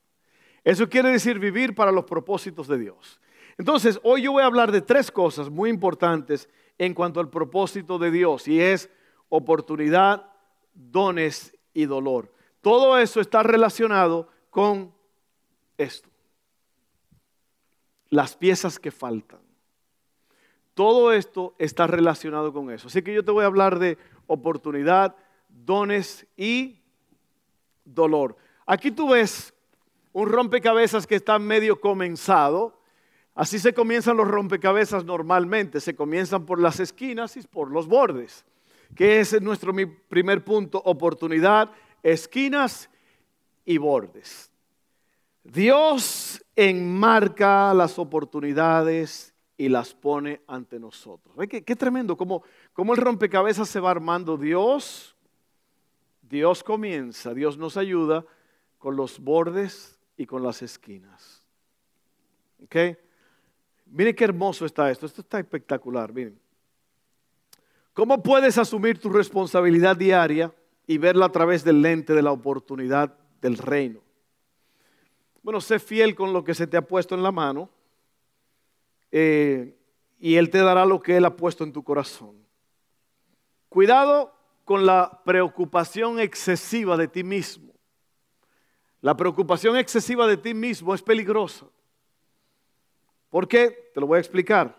Eso 0.64 0.88
quiere 0.88 1.11
decir 1.11 1.38
vivir 1.38 1.75
para 1.75 1.90
los 1.90 2.04
propósitos 2.04 2.68
de 2.68 2.78
Dios. 2.78 3.21
Entonces, 3.59 3.99
hoy 4.02 4.23
yo 4.23 4.32
voy 4.32 4.42
a 4.42 4.47
hablar 4.47 4.71
de 4.71 4.80
tres 4.80 5.11
cosas 5.11 5.50
muy 5.50 5.71
importantes 5.71 6.49
en 6.78 6.94
cuanto 6.94 7.21
al 7.21 7.28
propósito 7.28 7.99
de 7.99 8.11
Dios 8.11 8.49
y 8.49 8.61
es 8.61 8.88
oportunidad, 9.28 10.30
dones 10.73 11.56
y 11.75 11.87
dolor. 11.87 12.32
Todo 12.61 12.99
eso 12.99 13.21
está 13.21 13.42
relacionado 13.42 14.28
con 14.50 14.94
esto. 15.76 16.12
Las 18.12 18.37
piezas 18.37 18.78
que 18.78 18.90
faltan. 18.90 19.40
Todo 20.75 21.14
esto 21.14 21.54
está 21.59 21.87
relacionado 21.87 22.52
con 22.52 22.71
eso. 22.71 22.88
Así 22.88 23.00
que 23.00 23.14
yo 23.14 23.25
te 23.25 23.31
voy 23.31 23.42
a 23.42 23.47
hablar 23.47 23.78
de 23.78 23.97
oportunidad, 24.26 25.16
dones 25.49 26.26
y 26.37 26.83
dolor. 27.87 28.37
Aquí 28.66 28.90
tú 28.90 29.09
ves 29.09 29.54
un 30.12 30.28
rompecabezas 30.28 31.07
que 31.07 31.14
está 31.14 31.38
medio 31.38 31.81
comenzado. 31.81 32.83
Así 33.35 33.59
se 33.59 33.73
comienzan 33.73 34.19
los 34.19 34.28
rompecabezas 34.28 35.07
normalmente. 35.07 35.81
Se 35.81 35.97
comienzan 35.97 36.45
por 36.45 36.61
las 36.61 36.81
esquinas 36.81 37.38
y 37.38 37.40
por 37.40 37.71
los 37.71 37.87
bordes. 37.87 38.45
Que 38.95 39.21
ese 39.21 39.37
es 39.37 39.42
nuestro 39.42 39.73
primer 40.11 40.45
punto. 40.45 40.83
Oportunidad, 40.85 41.71
esquinas 42.02 42.90
y 43.64 43.78
bordes. 43.78 44.51
Dios 45.45 46.45
enmarca 46.55 47.75
las 47.75 47.99
oportunidades 47.99 49.35
y 49.57 49.69
las 49.69 49.95
pone 49.95 50.41
ante 50.47 50.79
nosotros. 50.79 51.35
qué, 51.49 51.65
qué 51.65 51.77
tremendo? 51.77 52.17
Cómo 52.17 52.45
el 52.95 52.97
rompecabezas 52.97 53.69
se 53.69 53.81
va 53.81 53.91
armando. 53.91 54.37
Dios, 54.37 55.17
Dios 56.23 56.63
comienza, 56.63 57.35
Dios 57.35 57.59
nos 57.59 57.77
ayuda 57.77 58.25
con 58.79 58.97
los 58.97 59.21
bordes 59.21 59.99
y 60.17 60.27
con 60.27 60.43
las 60.43 60.63
esquinas. 60.63 61.43
¿Ok? 62.65 62.77
Miren 63.87 64.15
qué 64.15 64.25
hermoso 64.25 64.65
está 64.65 64.91
esto. 64.91 65.07
Esto 65.07 65.21
está 65.21 65.39
espectacular. 65.39 66.13
Miren. 66.13 66.39
¿Cómo 67.93 68.23
puedes 68.23 68.57
asumir 68.57 68.99
tu 68.99 69.11
responsabilidad 69.11 69.97
diaria 69.97 70.53
y 70.87 70.97
verla 70.97 71.27
a 71.27 71.33
través 71.33 71.63
del 71.63 71.83
lente 71.83 72.15
de 72.15 72.23
la 72.23 72.33
oportunidad 72.33 73.15
del 73.41 73.59
reino? 73.59 74.01
Bueno, 75.43 75.61
sé 75.61 75.79
fiel 75.79 76.15
con 76.15 76.33
lo 76.33 76.45
que 76.45 76.55
se 76.55 76.67
te 76.67 76.77
ha 76.77 76.83
puesto 76.83 77.15
en 77.15 77.23
la 77.23 77.33
mano 77.33 77.69
eh, 79.11 79.77
y 80.21 80.37
Él 80.37 80.51
te 80.51 80.59
dará 80.59 80.87
lo 80.87 81.03
que 81.03 81.17
Él 81.17 81.25
ha 81.25 81.37
puesto 81.37 81.65
en 81.65 81.73
tu 81.73 81.83
corazón. 81.83 82.37
Cuidado 83.69 84.33
con 84.65 84.87
la 84.87 85.21
preocupación 85.25 86.21
excesiva 86.21 86.97
de 86.97 87.09
ti 87.09 87.25
mismo. 87.25 87.73
La 89.01 89.17
preocupación 89.17 89.77
excesiva 89.77 90.27
de 90.29 90.37
ti 90.37 90.55
mismo 90.55 90.95
es 90.95 91.03
peligrosa. 91.03 91.67
¿Por 93.29 93.49
qué? 93.49 93.91
Te 93.93 94.01
lo 94.01 94.07
voy 94.07 94.19
a 94.19 94.21
explicar. 94.21 94.79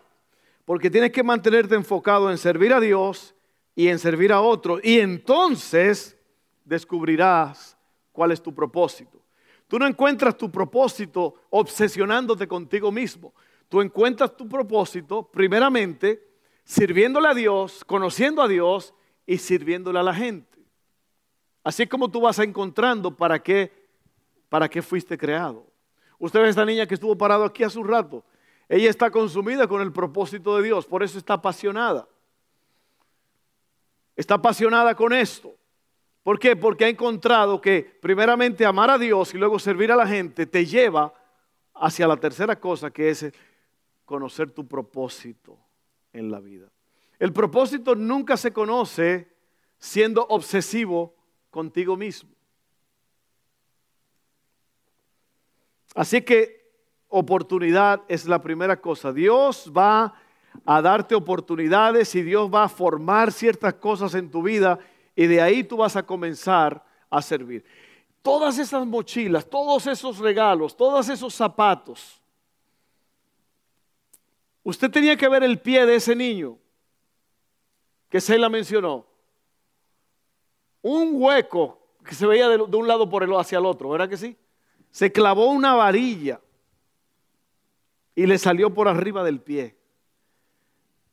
Porque 0.64 0.88
tienes 0.88 1.12
que 1.12 1.22
mantenerte 1.22 1.74
enfocado 1.74 2.30
en 2.30 2.38
servir 2.38 2.72
a 2.72 2.80
Dios 2.80 3.34
y 3.74 3.88
en 3.88 3.98
servir 3.98 4.32
a 4.32 4.40
otros. 4.40 4.80
Y 4.82 4.98
entonces 5.00 6.16
descubrirás 6.64 7.76
cuál 8.12 8.32
es 8.32 8.42
tu 8.42 8.54
propósito. 8.54 9.23
Tú 9.68 9.78
no 9.78 9.86
encuentras 9.86 10.36
tu 10.36 10.50
propósito 10.50 11.34
obsesionándote 11.50 12.46
contigo 12.46 12.92
mismo 12.92 13.32
tú 13.74 13.80
encuentras 13.80 14.36
tu 14.36 14.48
propósito 14.48 15.28
primeramente 15.30 16.22
sirviéndole 16.62 17.26
a 17.26 17.34
Dios, 17.34 17.84
conociendo 17.84 18.40
a 18.40 18.46
Dios 18.46 18.94
y 19.26 19.38
sirviéndole 19.38 19.98
a 19.98 20.02
la 20.04 20.14
gente. 20.14 20.60
Así 21.64 21.82
es 21.82 21.88
como 21.88 22.08
tú 22.08 22.20
vas 22.20 22.38
encontrando 22.38 23.16
para 23.16 23.42
qué, 23.42 23.72
para 24.48 24.68
qué 24.68 24.80
fuiste 24.80 25.18
creado. 25.18 25.66
Usted 26.20 26.40
ve 26.40 26.46
a 26.46 26.50
esta 26.50 26.64
niña 26.64 26.86
que 26.86 26.94
estuvo 26.94 27.18
parado 27.18 27.44
aquí 27.44 27.64
hace 27.64 27.78
un 27.78 27.88
rato. 27.88 28.24
Ella 28.68 28.88
está 28.88 29.10
consumida 29.10 29.66
con 29.66 29.82
el 29.82 29.92
propósito 29.92 30.56
de 30.56 30.62
Dios, 30.62 30.86
por 30.86 31.02
eso 31.02 31.18
está 31.18 31.34
apasionada. 31.34 32.06
Está 34.14 34.34
apasionada 34.34 34.94
con 34.94 35.12
esto. 35.12 35.54
¿Por 36.24 36.38
qué? 36.38 36.56
Porque 36.56 36.86
ha 36.86 36.88
encontrado 36.88 37.60
que 37.60 37.82
primeramente 38.00 38.64
amar 38.64 38.88
a 38.88 38.98
Dios 38.98 39.34
y 39.34 39.38
luego 39.38 39.58
servir 39.58 39.92
a 39.92 39.96
la 39.96 40.06
gente 40.06 40.46
te 40.46 40.64
lleva 40.64 41.12
hacia 41.74 42.08
la 42.08 42.16
tercera 42.16 42.58
cosa 42.58 42.90
que 42.90 43.10
es 43.10 43.30
conocer 44.06 44.50
tu 44.50 44.66
propósito 44.66 45.58
en 46.14 46.30
la 46.30 46.40
vida. 46.40 46.66
El 47.18 47.34
propósito 47.34 47.94
nunca 47.94 48.38
se 48.38 48.54
conoce 48.54 49.30
siendo 49.78 50.26
obsesivo 50.28 51.14
contigo 51.50 51.94
mismo. 51.94 52.30
Así 55.94 56.22
que 56.22 56.72
oportunidad 57.08 58.02
es 58.08 58.24
la 58.24 58.40
primera 58.40 58.80
cosa. 58.80 59.12
Dios 59.12 59.70
va 59.76 60.14
a 60.64 60.80
darte 60.80 61.14
oportunidades 61.14 62.14
y 62.14 62.22
Dios 62.22 62.50
va 62.52 62.64
a 62.64 62.68
formar 62.70 63.30
ciertas 63.30 63.74
cosas 63.74 64.14
en 64.14 64.30
tu 64.30 64.42
vida 64.42 64.78
y 65.14 65.26
de 65.26 65.40
ahí 65.40 65.64
tú 65.64 65.76
vas 65.76 65.96
a 65.96 66.02
comenzar 66.04 66.84
a 67.10 67.22
servir. 67.22 67.64
Todas 68.22 68.58
esas 68.58 68.86
mochilas, 68.86 69.48
todos 69.48 69.86
esos 69.86 70.18
regalos, 70.18 70.76
todos 70.76 71.08
esos 71.08 71.34
zapatos, 71.34 72.20
Usted 74.64 74.90
tenía 74.90 75.16
que 75.16 75.28
ver 75.28 75.44
el 75.44 75.60
pie 75.60 75.84
de 75.84 75.96
ese 75.96 76.16
niño 76.16 76.58
que 78.08 78.20
se 78.20 78.38
la 78.38 78.48
mencionó. 78.48 79.06
Un 80.80 81.10
hueco 81.12 81.78
que 82.02 82.14
se 82.14 82.26
veía 82.26 82.48
de, 82.48 82.56
un 82.56 82.88
lado 82.88 83.08
por 83.08 83.22
el 83.22 83.32
hacia 83.34 83.58
el 83.58 83.66
otro, 83.66 83.90
¿verdad 83.90 84.08
que 84.08 84.16
sí? 84.16 84.36
Se 84.90 85.12
clavó 85.12 85.50
una 85.50 85.74
varilla 85.74 86.40
y 88.14 88.26
le 88.26 88.38
salió 88.38 88.72
por 88.72 88.88
arriba 88.88 89.22
del 89.22 89.40
pie. 89.40 89.76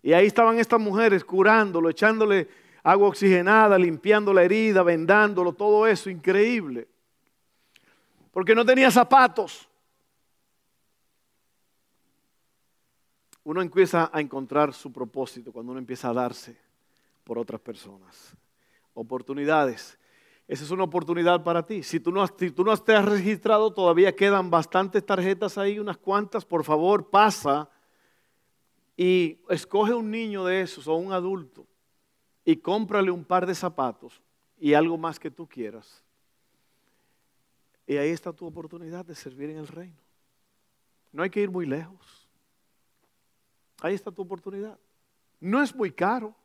Y 0.01 0.13
ahí 0.13 0.27
estaban 0.27 0.57
estas 0.57 0.79
mujeres 0.79 1.25
curándolo, 1.25 1.89
echándole 1.89 2.47
agua 2.83 3.07
oxigenada, 3.07 3.77
limpiando 3.77 4.33
la 4.33 4.43
herida, 4.43 4.83
vendándolo, 4.83 5.53
todo 5.53 5.87
eso, 5.87 6.09
increíble. 6.09 6.87
Porque 8.31 8.55
no 8.55 8.65
tenía 8.65 8.89
zapatos. 8.91 9.67
uno 13.43 13.61
empieza 13.61 14.09
a 14.13 14.21
encontrar 14.21 14.73
su 14.73 14.91
propósito 14.91 15.51
cuando 15.51 15.71
uno 15.71 15.79
empieza 15.79 16.09
a 16.09 16.13
darse 16.13 16.57
por 17.23 17.37
otras 17.37 17.59
personas. 17.61 18.35
Oportunidades. 18.93 19.97
Esa 20.47 20.63
es 20.63 20.71
una 20.71 20.83
oportunidad 20.83 21.43
para 21.43 21.65
ti. 21.65 21.81
Si 21.81 21.99
tú, 21.99 22.11
no, 22.11 22.25
si 22.27 22.51
tú 22.51 22.63
no 22.63 22.71
has 22.71 23.05
registrado, 23.05 23.73
todavía 23.73 24.15
quedan 24.15 24.49
bastantes 24.49 25.05
tarjetas 25.05 25.57
ahí, 25.57 25.79
unas 25.79 25.97
cuantas. 25.97 26.45
Por 26.45 26.63
favor, 26.63 27.09
pasa 27.09 27.69
y 28.97 29.39
escoge 29.49 29.93
un 29.93 30.11
niño 30.11 30.45
de 30.45 30.61
esos 30.61 30.87
o 30.87 30.95
un 30.95 31.13
adulto 31.13 31.65
y 32.51 32.57
cómprale 32.57 33.11
un 33.11 33.23
par 33.23 33.45
de 33.45 33.55
zapatos 33.55 34.21
y 34.59 34.73
algo 34.73 34.97
más 34.97 35.17
que 35.17 35.31
tú 35.31 35.47
quieras. 35.47 36.03
Y 37.87 37.95
ahí 37.95 38.09
está 38.09 38.33
tu 38.33 38.45
oportunidad 38.45 39.05
de 39.05 39.15
servir 39.15 39.51
en 39.51 39.57
el 39.57 39.69
reino. 39.69 39.95
No 41.13 41.23
hay 41.23 41.29
que 41.29 41.39
ir 41.39 41.49
muy 41.49 41.65
lejos. 41.65 42.27
Ahí 43.79 43.95
está 43.95 44.11
tu 44.11 44.21
oportunidad. 44.21 44.77
No 45.39 45.63
es 45.63 45.73
muy 45.73 45.91
caro. 45.91 46.35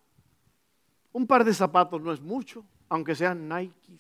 Un 1.13 1.27
par 1.27 1.45
de 1.45 1.53
zapatos 1.53 2.01
no 2.01 2.13
es 2.13 2.21
mucho, 2.21 2.65
aunque 2.89 3.17
sean 3.17 3.49
Nike. 3.49 3.99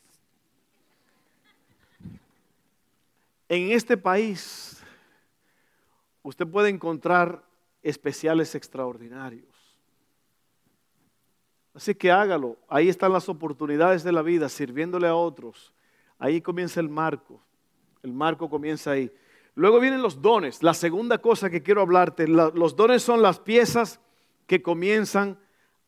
En 3.48 3.72
este 3.72 3.96
país 3.96 4.80
usted 6.22 6.46
puede 6.46 6.68
encontrar 6.68 7.44
especiales 7.82 8.54
extraordinarios. 8.54 9.55
Así 11.76 11.94
que 11.94 12.10
hágalo. 12.10 12.56
Ahí 12.68 12.88
están 12.88 13.12
las 13.12 13.28
oportunidades 13.28 14.02
de 14.02 14.10
la 14.10 14.22
vida, 14.22 14.48
sirviéndole 14.48 15.06
a 15.06 15.14
otros, 15.14 15.72
Ahí 16.18 16.40
comienza 16.40 16.80
el 16.80 16.88
marco. 16.88 17.42
El 18.02 18.14
marco 18.14 18.48
comienza 18.48 18.92
ahí. 18.92 19.12
Luego 19.54 19.78
vienen 19.78 20.00
los 20.00 20.22
dones. 20.22 20.62
La 20.62 20.72
segunda 20.72 21.18
cosa 21.18 21.50
que 21.50 21.62
quiero 21.62 21.82
hablarte, 21.82 22.26
los 22.26 22.74
dones 22.74 23.02
son 23.02 23.20
las 23.20 23.38
piezas 23.38 24.00
que 24.46 24.62
comienzan 24.62 25.38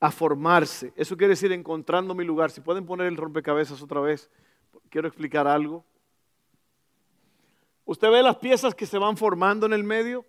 a 0.01 0.11
formarse. 0.11 0.93
Eso 0.97 1.17
quiere 1.17 1.31
decir 1.31 1.51
encontrando 1.53 2.15
mi 2.15 2.25
lugar. 2.25 2.51
Si 2.51 2.61
pueden 2.61 2.85
poner 2.85 3.07
el 3.07 3.17
rompecabezas 3.17 3.81
otra 3.81 4.03
vez, 4.03 4.29
quiero 4.91 5.09
explicar 5.09 5.47
algo. 5.47 5.83
Usted 7.87 8.11
ve 8.11 8.23
las 8.23 8.37
piezas 8.37 8.75
que 8.75 8.85
se 8.85 8.99
van 8.99 9.17
formando 9.17 9.65
en 9.65 9.73
el 9.73 9.85
medio. 9.85 10.27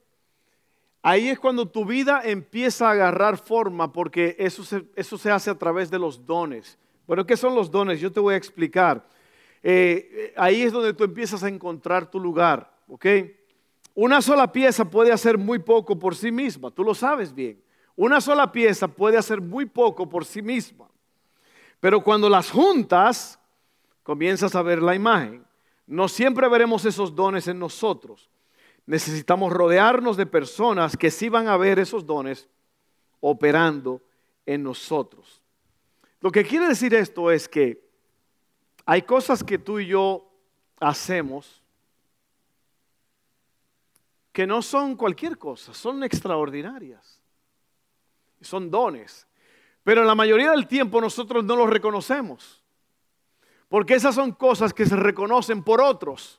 Ahí 1.02 1.30
es 1.30 1.40
cuando 1.40 1.68
tu 1.68 1.86
vida 1.86 2.22
empieza 2.26 2.90
a 2.90 2.92
agarrar 2.92 3.38
forma 3.38 3.92
porque 3.94 4.36
eso 4.38 4.64
se, 4.64 4.86
eso 4.96 5.18
se 5.18 5.32
hace 5.32 5.50
a 5.50 5.56
través 5.58 5.90
de 5.90 6.00
los 6.00 6.26
dones. 6.26 6.78
Bueno, 7.08 7.26
¿qué 7.26 7.38
son 7.38 7.56
los 7.56 7.72
dones? 7.72 8.00
Yo 8.00 8.12
te 8.12 8.20
voy 8.20 8.34
a 8.34 8.38
explicar. 8.38 9.08
Eh, 9.64 10.34
ahí 10.38 10.62
es 10.62 10.72
donde 10.72 10.94
tú 10.94 11.04
empiezas 11.04 11.44
a 11.44 11.48
encontrar 11.48 12.10
tu 12.10 12.20
lugar, 12.20 12.72
¿ok? 12.88 13.06
Una 13.96 14.22
sola 14.22 14.52
pieza 14.52 14.86
puede 14.86 15.12
hacer 15.12 15.38
muy 15.38 15.60
poco 15.60 15.98
por 15.98 16.16
sí 16.16 16.32
misma, 16.32 16.72
tú 16.72 16.84
lo 16.84 16.94
sabes 16.94 17.34
bien. 17.34 17.62
Una 17.96 18.22
sola 18.22 18.52
pieza 18.52 18.88
puede 18.88 19.18
hacer 19.18 19.42
muy 19.42 19.66
poco 19.66 20.08
por 20.08 20.24
sí 20.24 20.42
misma. 20.42 20.88
Pero 21.82 22.02
cuando 22.02 22.30
las 22.30 22.50
juntas, 22.50 23.40
comienzas 24.04 24.56
a 24.56 24.62
ver 24.62 24.82
la 24.82 24.96
imagen. 24.96 25.46
No 25.86 26.08
siempre 26.08 26.48
veremos 26.48 26.86
esos 26.86 27.14
dones 27.14 27.48
en 27.48 27.60
nosotros. 27.60 28.30
Necesitamos 28.90 29.54
rodearnos 29.54 30.18
de 30.18 30.26
personas 30.26 30.98
que 30.98 31.12
sí 31.12 31.30
van 31.30 31.48
a 31.48 31.58
ver 31.58 31.78
esos 31.78 32.06
dones 32.06 32.48
operando 33.20 34.02
en 34.46 34.64
nosotros. 34.64 35.42
Lo 36.22 36.32
que 36.32 36.44
quiere 36.44 36.68
decir 36.68 36.94
esto 36.94 37.30
es 37.30 37.48
que 37.48 37.88
hay 38.86 39.04
cosas 39.04 39.44
que 39.44 39.60
tú 39.60 39.80
y 39.80 39.88
yo 39.88 40.30
hacemos 40.80 41.62
que 44.32 44.48
no 44.48 44.62
son 44.62 44.96
cualquier 44.96 45.38
cosa, 45.38 45.74
son 45.74 46.04
extraordinarias 46.04 47.20
son 48.42 48.70
dones. 48.70 49.28
Pero 49.84 50.04
la 50.04 50.16
mayoría 50.16 50.52
del 50.52 50.68
tiempo 50.68 51.02
nosotros 51.02 51.44
no 51.44 51.56
los 51.56 51.70
reconocemos. 51.70 52.62
Porque 53.68 53.96
esas 53.96 54.16
son 54.16 54.32
cosas 54.32 54.74
que 54.74 54.86
se 54.86 54.96
reconocen 54.96 55.64
por 55.64 55.82
otros. 55.82 56.39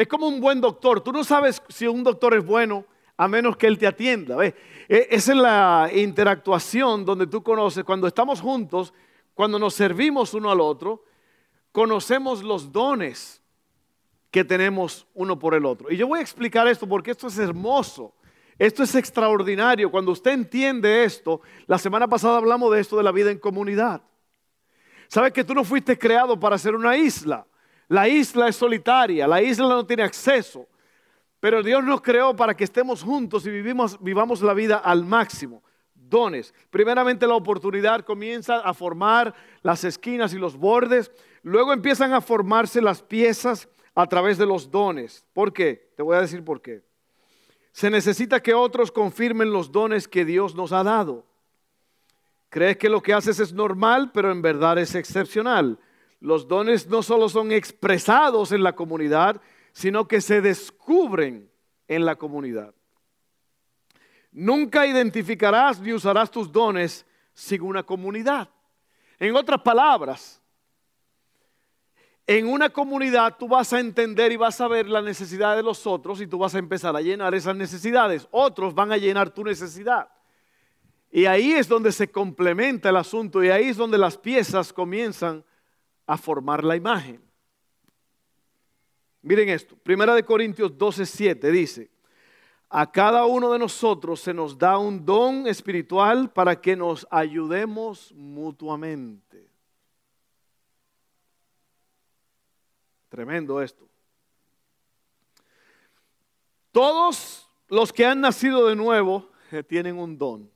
Es 0.00 0.08
como 0.08 0.26
un 0.26 0.40
buen 0.40 0.62
doctor. 0.62 1.02
Tú 1.02 1.12
no 1.12 1.22
sabes 1.24 1.62
si 1.68 1.86
un 1.86 2.02
doctor 2.02 2.32
es 2.32 2.42
bueno 2.42 2.86
a 3.18 3.28
menos 3.28 3.58
que 3.58 3.66
él 3.66 3.76
te 3.76 3.86
atienda. 3.86 4.42
E, 4.42 4.54
esa 4.88 5.32
es 5.32 5.38
la 5.38 5.90
interactuación 5.92 7.04
donde 7.04 7.26
tú 7.26 7.42
conoces. 7.42 7.84
Cuando 7.84 8.06
estamos 8.06 8.40
juntos, 8.40 8.94
cuando 9.34 9.58
nos 9.58 9.74
servimos 9.74 10.32
uno 10.32 10.50
al 10.50 10.58
otro, 10.58 11.04
conocemos 11.70 12.42
los 12.42 12.72
dones 12.72 13.42
que 14.30 14.42
tenemos 14.42 15.06
uno 15.12 15.38
por 15.38 15.54
el 15.54 15.66
otro. 15.66 15.92
Y 15.92 15.98
yo 15.98 16.06
voy 16.06 16.20
a 16.20 16.22
explicar 16.22 16.66
esto 16.66 16.88
porque 16.88 17.10
esto 17.10 17.26
es 17.26 17.38
hermoso. 17.38 18.14
Esto 18.58 18.82
es 18.82 18.94
extraordinario. 18.94 19.90
Cuando 19.90 20.12
usted 20.12 20.30
entiende 20.30 21.04
esto, 21.04 21.42
la 21.66 21.76
semana 21.76 22.08
pasada 22.08 22.38
hablamos 22.38 22.72
de 22.72 22.80
esto 22.80 22.96
de 22.96 23.02
la 23.02 23.12
vida 23.12 23.30
en 23.30 23.38
comunidad. 23.38 24.00
Sabes 25.08 25.34
que 25.34 25.44
tú 25.44 25.52
no 25.52 25.62
fuiste 25.62 25.98
creado 25.98 26.40
para 26.40 26.56
ser 26.56 26.74
una 26.74 26.96
isla. 26.96 27.46
La 27.90 28.08
isla 28.08 28.46
es 28.46 28.54
solitaria, 28.54 29.26
la 29.26 29.42
isla 29.42 29.66
no 29.66 29.84
tiene 29.84 30.04
acceso. 30.04 30.68
Pero 31.40 31.60
Dios 31.60 31.82
nos 31.82 32.00
creó 32.00 32.36
para 32.36 32.56
que 32.56 32.62
estemos 32.62 33.02
juntos 33.02 33.44
y 33.46 33.50
vivamos 33.50 34.42
la 34.42 34.54
vida 34.54 34.76
al 34.76 35.04
máximo. 35.04 35.60
Dones. 35.92 36.54
Primeramente 36.70 37.26
la 37.26 37.34
oportunidad 37.34 38.04
comienza 38.04 38.60
a 38.60 38.74
formar 38.74 39.34
las 39.62 39.82
esquinas 39.82 40.32
y 40.32 40.38
los 40.38 40.56
bordes. 40.56 41.10
Luego 41.42 41.72
empiezan 41.72 42.12
a 42.12 42.20
formarse 42.20 42.80
las 42.80 43.02
piezas 43.02 43.68
a 43.96 44.06
través 44.06 44.38
de 44.38 44.46
los 44.46 44.70
dones. 44.70 45.26
¿Por 45.32 45.52
qué? 45.52 45.90
Te 45.96 46.04
voy 46.04 46.16
a 46.16 46.20
decir 46.20 46.44
por 46.44 46.62
qué. 46.62 46.84
Se 47.72 47.90
necesita 47.90 48.40
que 48.40 48.54
otros 48.54 48.92
confirmen 48.92 49.52
los 49.52 49.72
dones 49.72 50.06
que 50.06 50.24
Dios 50.24 50.54
nos 50.54 50.70
ha 50.70 50.84
dado. 50.84 51.26
Crees 52.50 52.76
que 52.76 52.88
lo 52.88 53.02
que 53.02 53.14
haces 53.14 53.40
es 53.40 53.52
normal, 53.52 54.12
pero 54.14 54.30
en 54.30 54.42
verdad 54.42 54.78
es 54.78 54.94
excepcional. 54.94 55.76
Los 56.20 56.46
dones 56.46 56.86
no 56.86 57.02
solo 57.02 57.28
son 57.28 57.50
expresados 57.50 58.52
en 58.52 58.62
la 58.62 58.74
comunidad, 58.74 59.40
sino 59.72 60.06
que 60.06 60.20
se 60.20 60.40
descubren 60.40 61.50
en 61.88 62.04
la 62.04 62.16
comunidad. 62.16 62.74
Nunca 64.30 64.86
identificarás 64.86 65.80
ni 65.80 65.92
usarás 65.92 66.30
tus 66.30 66.52
dones 66.52 67.06
sin 67.32 67.62
una 67.62 67.82
comunidad. 67.82 68.48
En 69.18 69.34
otras 69.34 69.60
palabras, 69.62 70.40
en 72.26 72.46
una 72.46 72.70
comunidad 72.70 73.36
tú 73.38 73.48
vas 73.48 73.72
a 73.72 73.80
entender 73.80 74.30
y 74.30 74.36
vas 74.36 74.60
a 74.60 74.68
ver 74.68 74.88
la 74.88 75.02
necesidad 75.02 75.56
de 75.56 75.62
los 75.62 75.86
otros 75.86 76.20
y 76.20 76.26
tú 76.26 76.38
vas 76.38 76.54
a 76.54 76.58
empezar 76.58 76.94
a 76.94 77.00
llenar 77.00 77.34
esas 77.34 77.56
necesidades. 77.56 78.28
Otros 78.30 78.74
van 78.74 78.92
a 78.92 78.96
llenar 78.96 79.30
tu 79.30 79.42
necesidad. 79.42 80.08
Y 81.10 81.24
ahí 81.24 81.52
es 81.52 81.66
donde 81.66 81.90
se 81.90 82.08
complementa 82.08 82.90
el 82.90 82.96
asunto 82.96 83.42
y 83.42 83.50
ahí 83.50 83.70
es 83.70 83.76
donde 83.76 83.98
las 83.98 84.16
piezas 84.16 84.72
comienzan 84.72 85.44
a 86.10 86.18
formar 86.18 86.64
la 86.64 86.74
imagen. 86.74 87.22
Miren 89.22 89.48
esto, 89.48 89.76
Primera 89.76 90.12
de 90.12 90.24
Corintios 90.24 90.76
12, 90.76 91.06
7 91.06 91.52
dice, 91.52 91.88
a 92.68 92.90
cada 92.90 93.26
uno 93.26 93.52
de 93.52 93.60
nosotros 93.60 94.20
se 94.20 94.34
nos 94.34 94.58
da 94.58 94.76
un 94.76 95.06
don 95.06 95.46
espiritual 95.46 96.28
para 96.32 96.60
que 96.60 96.74
nos 96.74 97.06
ayudemos 97.12 98.12
mutuamente. 98.12 99.48
Tremendo 103.08 103.62
esto. 103.62 103.88
Todos 106.72 107.48
los 107.68 107.92
que 107.92 108.04
han 108.04 108.20
nacido 108.20 108.66
de 108.66 108.74
nuevo 108.74 109.30
eh, 109.52 109.62
tienen 109.62 109.96
un 109.96 110.18
don. 110.18 110.50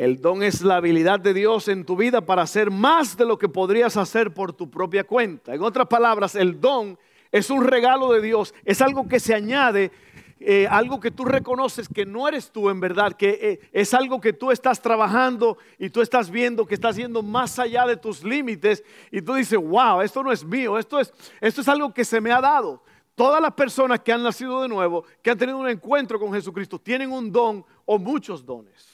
El 0.00 0.18
don 0.18 0.42
es 0.42 0.62
la 0.62 0.76
habilidad 0.76 1.20
de 1.20 1.34
Dios 1.34 1.68
en 1.68 1.84
tu 1.84 1.94
vida 1.94 2.22
para 2.22 2.40
hacer 2.40 2.70
más 2.70 3.18
de 3.18 3.26
lo 3.26 3.36
que 3.36 3.50
podrías 3.50 3.98
hacer 3.98 4.32
por 4.32 4.54
tu 4.54 4.70
propia 4.70 5.04
cuenta. 5.04 5.54
En 5.54 5.62
otras 5.62 5.88
palabras, 5.88 6.34
el 6.36 6.58
don 6.58 6.98
es 7.30 7.50
un 7.50 7.62
regalo 7.62 8.10
de 8.10 8.22
Dios, 8.22 8.54
es 8.64 8.80
algo 8.80 9.06
que 9.06 9.20
se 9.20 9.34
añade 9.34 9.92
eh, 10.40 10.66
algo 10.70 11.00
que 11.00 11.10
tú 11.10 11.26
reconoces 11.26 11.86
que 11.86 12.06
no 12.06 12.26
eres 12.26 12.50
tú 12.50 12.70
en 12.70 12.80
verdad, 12.80 13.12
que 13.12 13.28
eh, 13.42 13.68
es 13.72 13.92
algo 13.92 14.22
que 14.22 14.32
tú 14.32 14.50
estás 14.50 14.80
trabajando 14.80 15.58
y 15.78 15.90
tú 15.90 16.00
estás 16.00 16.30
viendo 16.30 16.64
que 16.64 16.76
estás 16.76 16.96
yendo 16.96 17.22
más 17.22 17.58
allá 17.58 17.84
de 17.84 17.98
tus 17.98 18.24
límites 18.24 18.82
y 19.10 19.20
tú 19.20 19.34
dices, 19.34 19.58
wow, 19.58 20.00
esto 20.00 20.22
no 20.22 20.32
es 20.32 20.42
mío, 20.42 20.78
esto 20.78 20.98
es, 20.98 21.12
esto 21.42 21.60
es 21.60 21.68
algo 21.68 21.92
que 21.92 22.06
se 22.06 22.22
me 22.22 22.32
ha 22.32 22.40
dado. 22.40 22.82
Todas 23.14 23.42
las 23.42 23.52
personas 23.52 24.00
que 24.00 24.14
han 24.14 24.22
nacido 24.22 24.62
de 24.62 24.68
nuevo, 24.68 25.04
que 25.20 25.30
han 25.30 25.36
tenido 25.36 25.58
un 25.58 25.68
encuentro 25.68 26.18
con 26.18 26.32
Jesucristo, 26.32 26.78
tienen 26.78 27.12
un 27.12 27.30
don 27.30 27.66
o 27.84 27.98
muchos 27.98 28.42
dones. 28.46 28.89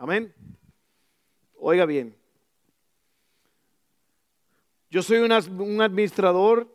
Amén. 0.00 0.34
Oiga 1.58 1.84
bien, 1.84 2.16
yo 4.88 5.02
soy 5.02 5.18
un 5.18 5.82
administrador 5.82 6.66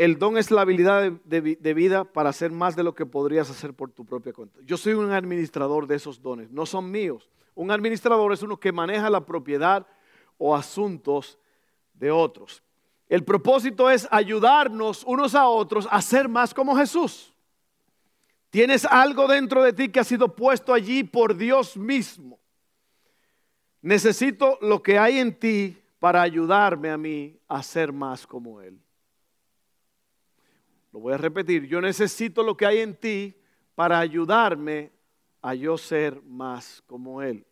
el 0.00 0.18
don 0.18 0.38
es 0.38 0.50
la 0.50 0.62
habilidad 0.62 1.12
de, 1.24 1.74
vida 1.74 2.04
para 2.04 2.30
hacer 2.30 2.50
más 2.52 2.74
de 2.74 2.82
lo 2.82 2.94
que 2.94 3.04
podrías 3.04 3.50
hacer 3.50 3.74
por 3.74 3.90
tu 3.90 4.06
propia 4.06 4.32
cuenta. 4.32 4.58
Yo 4.64 4.78
soy 4.78 4.94
un 4.94 5.12
administrador 5.12 5.86
de 5.86 5.96
esos 5.96 6.22
dones, 6.22 6.50
no 6.50 6.64
son 6.64 6.90
míos. 6.90 7.28
Un 7.54 7.70
administrador 7.70 8.32
es 8.32 8.42
uno 8.42 8.58
que 8.58 8.72
maneja 8.72 9.10
la 9.10 9.26
propiedad 9.26 9.86
o 10.38 10.56
asuntos 10.56 11.38
de 11.92 12.10
otros. 12.10 12.62
El 13.10 13.24
propósito 13.24 13.90
es 13.90 14.08
ayudarnos 14.10 15.04
unos 15.04 15.34
a 15.34 15.46
otros 15.48 15.86
a 15.90 16.00
ser 16.00 16.30
más 16.30 16.54
como 16.54 16.74
Jesús. 16.76 17.34
Tienes 18.48 18.86
algo 18.86 19.28
dentro 19.28 19.62
de 19.62 19.74
ti 19.74 19.90
que 19.90 20.00
ha 20.00 20.04
sido 20.04 20.34
puesto 20.34 20.72
allí 20.72 21.04
por 21.04 21.36
Dios 21.36 21.76
mismo. 21.76 22.39
Necesito 23.82 24.58
lo 24.60 24.82
que 24.82 24.98
hay 24.98 25.18
en 25.18 25.38
ti 25.38 25.76
para 25.98 26.22
ayudarme 26.22 26.90
a 26.90 26.98
mí 26.98 27.38
a 27.48 27.62
ser 27.62 27.92
más 27.92 28.26
como 28.26 28.60
Él. 28.60 28.78
Lo 30.92 31.00
voy 31.00 31.14
a 31.14 31.18
repetir, 31.18 31.66
yo 31.66 31.80
necesito 31.80 32.42
lo 32.42 32.56
que 32.56 32.66
hay 32.66 32.78
en 32.78 32.96
ti 32.96 33.34
para 33.74 33.98
ayudarme 33.98 34.90
a 35.40 35.54
yo 35.54 35.78
ser 35.78 36.20
más 36.22 36.82
como 36.86 37.22
Él. 37.22 37.46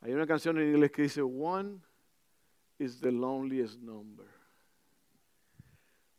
Hay 0.00 0.12
una 0.12 0.26
canción 0.26 0.58
en 0.58 0.70
inglés 0.70 0.90
que 0.90 1.02
dice, 1.02 1.22
One 1.22 1.78
is 2.78 3.00
the 3.00 3.12
loneliest 3.12 3.78
number. 3.80 4.26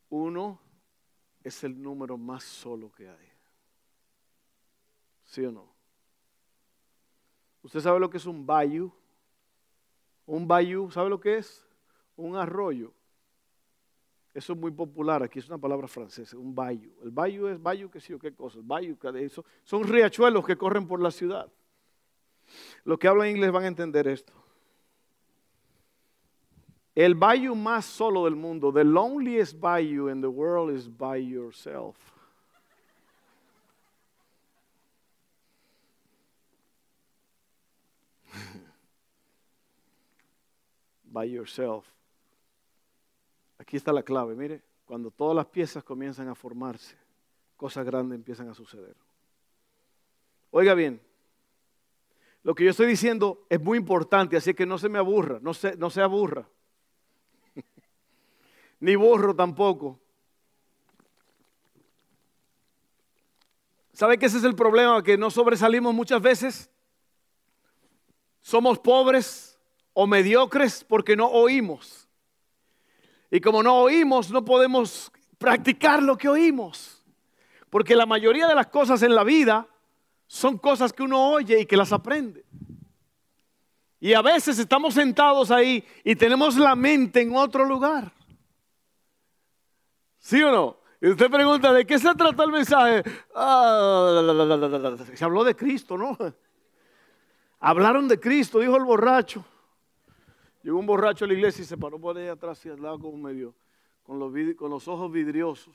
Uno 0.09 0.61
es 1.43 1.63
el 1.65 1.81
número 1.81 2.17
más 2.17 2.43
solo 2.43 2.89
que 2.89 3.09
hay. 3.09 3.32
¿Sí 5.33 5.43
o 5.43 5.51
no? 5.51 5.65
¿Usted 7.63 7.79
sabe 7.79 7.99
lo 7.99 8.07
que 8.07 8.17
es 8.17 8.25
un 8.27 8.45
bayou? 8.45 8.93
Un 10.27 10.47
bayou, 10.47 10.91
¿sabe 10.91 11.09
lo 11.09 11.19
que 11.19 11.37
es? 11.37 11.65
Un 12.15 12.35
arroyo. 12.35 12.93
Eso 14.31 14.53
es 14.53 14.59
muy 14.59 14.69
popular, 14.69 15.23
aquí 15.23 15.39
es 15.39 15.47
una 15.47 15.57
palabra 15.57 15.87
francesa, 15.87 16.37
un 16.37 16.53
bayou. 16.53 16.93
El 17.01 17.09
bayou 17.09 17.47
es 17.47 17.59
bayou, 17.59 17.89
qué 17.89 17.99
sé 17.99 18.13
yo, 18.13 18.19
qué 18.19 18.31
cosa. 18.31 18.59
Bayou, 18.61 18.95
eso. 19.15 19.43
Son 19.63 19.83
riachuelos 19.83 20.45
que 20.45 20.55
corren 20.55 20.87
por 20.87 21.01
la 21.01 21.09
ciudad. 21.09 21.51
Los 22.83 22.99
que 22.99 23.07
hablan 23.07 23.29
inglés 23.29 23.51
van 23.51 23.63
a 23.63 23.67
entender 23.67 24.07
esto. 24.07 24.33
El 26.93 27.15
bayou 27.15 27.55
más 27.55 27.85
solo 27.85 28.25
del 28.25 28.35
mundo, 28.35 28.71
the 28.71 28.83
loneliest 28.83 29.59
bayou 29.59 30.09
in 30.09 30.21
the 30.21 30.27
world 30.27 30.71
is 30.77 30.87
by 30.87 31.17
yourself. 31.17 31.97
By 41.03 41.31
yourself. 41.31 41.85
Aquí 43.57 43.77
está 43.77 43.93
la 43.93 44.03
clave, 44.03 44.35
mire, 44.35 44.61
cuando 44.85 45.11
todas 45.11 45.35
las 45.35 45.45
piezas 45.45 45.83
comienzan 45.83 46.27
a 46.27 46.35
formarse, 46.35 46.97
cosas 47.55 47.85
grandes 47.85 48.17
empiezan 48.17 48.49
a 48.49 48.53
suceder. 48.53 48.95
Oiga 50.51 50.73
bien, 50.73 51.01
lo 52.43 52.53
que 52.53 52.65
yo 52.65 52.71
estoy 52.71 52.87
diciendo 52.87 53.45
es 53.49 53.61
muy 53.61 53.77
importante, 53.77 54.35
así 54.35 54.53
que 54.53 54.65
no 54.65 54.77
se 54.77 54.89
me 54.89 54.99
aburra, 54.99 55.39
no 55.41 55.53
se, 55.53 55.77
no 55.77 55.89
se 55.89 56.01
aburra. 56.01 56.47
Ni 58.81 58.95
burro 58.95 59.33
tampoco. 59.33 59.99
¿Sabe 63.93 64.17
que 64.17 64.25
ese 64.25 64.39
es 64.39 64.43
el 64.43 64.55
problema? 64.55 65.01
Que 65.03 65.17
no 65.17 65.29
sobresalimos 65.29 65.93
muchas 65.93 66.21
veces. 66.21 66.69
Somos 68.43 68.77
pobres 68.77 69.57
o 69.93 70.05
mediocres 70.05 70.83
porque 70.83 71.15
no 71.15 71.27
oímos. 71.27 72.09
Y 73.31 73.39
como 73.39 73.63
no 73.63 73.77
oímos, 73.77 74.29
no 74.29 74.43
podemos 74.43 75.11
practicar 75.37 76.03
lo 76.03 76.17
que 76.17 76.27
oímos. 76.27 77.01
Porque 77.69 77.95
la 77.95 78.05
mayoría 78.05 78.47
de 78.47 78.53
las 78.53 78.67
cosas 78.67 79.01
en 79.01 79.15
la 79.15 79.23
vida 79.23 79.65
son 80.27 80.57
cosas 80.57 80.91
que 80.91 81.03
uno 81.03 81.31
oye 81.31 81.61
y 81.61 81.65
que 81.65 81.77
las 81.77 81.93
aprende. 81.93 82.45
Y 83.99 84.13
a 84.13 84.21
veces 84.21 84.59
estamos 84.59 84.93
sentados 84.93 85.49
ahí 85.49 85.83
y 86.03 86.13
tenemos 86.15 86.57
la 86.57 86.75
mente 86.75 87.21
en 87.21 87.33
otro 87.35 87.63
lugar. 87.63 88.11
¿Sí 90.19 90.43
o 90.43 90.51
no? 90.51 90.77
Y 90.99 91.09
usted 91.09 91.31
pregunta, 91.31 91.71
¿de 91.71 91.85
qué 91.85 91.97
se 91.97 92.13
trató 92.13 92.43
el 92.43 92.51
mensaje? 92.51 93.03
Ah, 93.33 94.21
se 95.15 95.23
habló 95.23 95.45
de 95.45 95.55
Cristo, 95.55 95.97
¿no? 95.97 96.17
Hablaron 97.65 98.09
de 98.09 98.19
Cristo, 98.19 98.59
dijo 98.59 98.75
el 98.75 98.83
borracho. 98.83 99.45
Llegó 100.63 100.77
un 100.77 100.85
borracho 100.85 101.23
a 101.23 101.29
la 101.29 101.33
iglesia 101.33 101.61
y 101.61 101.65
se 101.65 101.77
paró 101.77 101.97
por 101.97 102.17
ahí 102.17 102.27
atrás 102.27 102.65
y 102.65 102.69
al 102.69 102.81
lado 102.81 102.99
como 102.99 103.15
medio, 103.15 103.55
con 104.03 104.19
los, 104.19 104.33
con 104.57 104.69
los 104.69 104.85
ojos 104.89 105.09
vidriosos. 105.09 105.73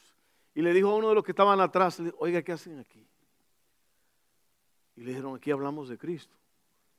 Y 0.55 0.61
le 0.61 0.75
dijo 0.75 0.91
a 0.91 0.97
uno 0.97 1.09
de 1.09 1.15
los 1.15 1.25
que 1.25 1.33
estaban 1.33 1.59
atrás, 1.63 1.99
oiga, 2.19 2.43
¿qué 2.43 2.53
hacen 2.53 2.79
aquí? 2.79 3.03
Y 4.97 5.01
le 5.01 5.09
dijeron, 5.13 5.35
aquí 5.35 5.51
hablamos 5.51 5.89
de 5.89 5.97
Cristo. 5.97 6.37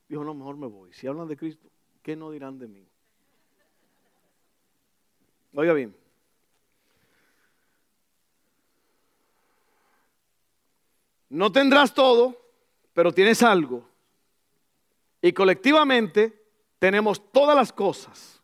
Dijo, 0.07 0.23
no, 0.23 0.33
mejor 0.33 0.57
me 0.57 0.65
voy. 0.65 0.91
Si 0.91 1.05
hablan 1.05 1.27
de 1.27 1.37
Cristo, 1.37 1.69
¿qué 2.01 2.15
no 2.15 2.31
dirán 2.31 2.57
de 2.57 2.67
mí? 2.67 2.83
Oiga 5.53 5.73
bien. 5.73 5.95
No 11.29 11.51
tendrás 11.51 11.93
todo, 11.93 12.35
pero 12.95 13.13
tienes 13.13 13.43
algo. 13.43 13.88
Y 15.21 15.33
colectivamente 15.33 16.41
tenemos 16.79 17.31
todas 17.31 17.55
las 17.55 17.73
cosas. 17.73 18.41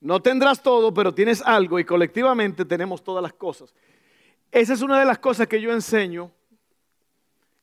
No 0.00 0.20
tendrás 0.20 0.62
todo, 0.62 0.92
pero 0.92 1.14
tienes 1.14 1.40
algo 1.42 1.78
y 1.78 1.84
colectivamente 1.84 2.64
tenemos 2.64 3.04
todas 3.04 3.22
las 3.22 3.32
cosas. 3.32 3.72
Esa 4.50 4.74
es 4.74 4.82
una 4.82 4.98
de 4.98 5.06
las 5.06 5.18
cosas 5.18 5.46
que 5.46 5.60
yo 5.60 5.72
enseño 5.72 6.30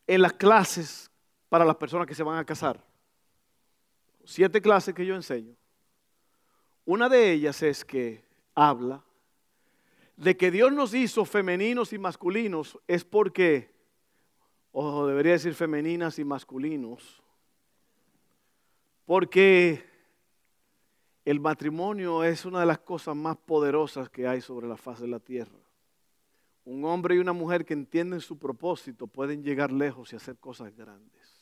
en 0.08 0.22
las 0.22 0.34
clases 0.34 1.12
para 1.50 1.66
las 1.66 1.76
personas 1.76 2.08
que 2.08 2.16
se 2.16 2.24
van 2.24 2.38
a 2.38 2.46
casar. 2.46 2.84
Siete 4.24 4.62
clases 4.62 4.96
que 4.96 5.06
yo 5.06 5.16
enseño. 5.16 5.56
Una 6.86 7.10
de 7.10 7.32
ellas 7.32 7.62
es 7.62 7.84
que 7.84 8.24
habla 8.56 9.04
de 10.16 10.36
que 10.36 10.52
Dios 10.52 10.72
nos 10.74 10.94
hizo 10.94 11.24
femeninos 11.26 11.94
y 11.94 11.98
masculinos 11.98 12.78
es 12.88 13.06
porque, 13.06 13.72
o 14.72 15.08
debería 15.08 15.34
decir 15.34 15.54
femeninas 15.54 16.20
y 16.20 16.26
masculinos, 16.26 17.22
porque 19.10 19.84
el 21.26 21.40
matrimonio 21.40 22.24
es 22.24 22.46
una 22.46 22.60
de 22.60 22.68
las 22.68 22.78
cosas 22.78 23.16
más 23.16 23.38
poderosas 23.38 24.08
que 24.08 24.28
hay 24.28 24.40
sobre 24.40 24.68
la 24.68 24.78
faz 24.78 25.00
de 25.00 25.08
la 25.08 25.20
tierra. 25.20 25.58
Un 26.64 26.86
hombre 26.86 27.16
y 27.16 27.18
una 27.18 27.34
mujer 27.34 27.66
que 27.66 27.74
entienden 27.74 28.22
su 28.22 28.38
propósito 28.38 29.08
pueden 29.08 29.42
llegar 29.42 29.72
lejos 29.72 30.14
y 30.14 30.16
hacer 30.16 30.38
cosas 30.38 30.76
grandes. 30.76 31.42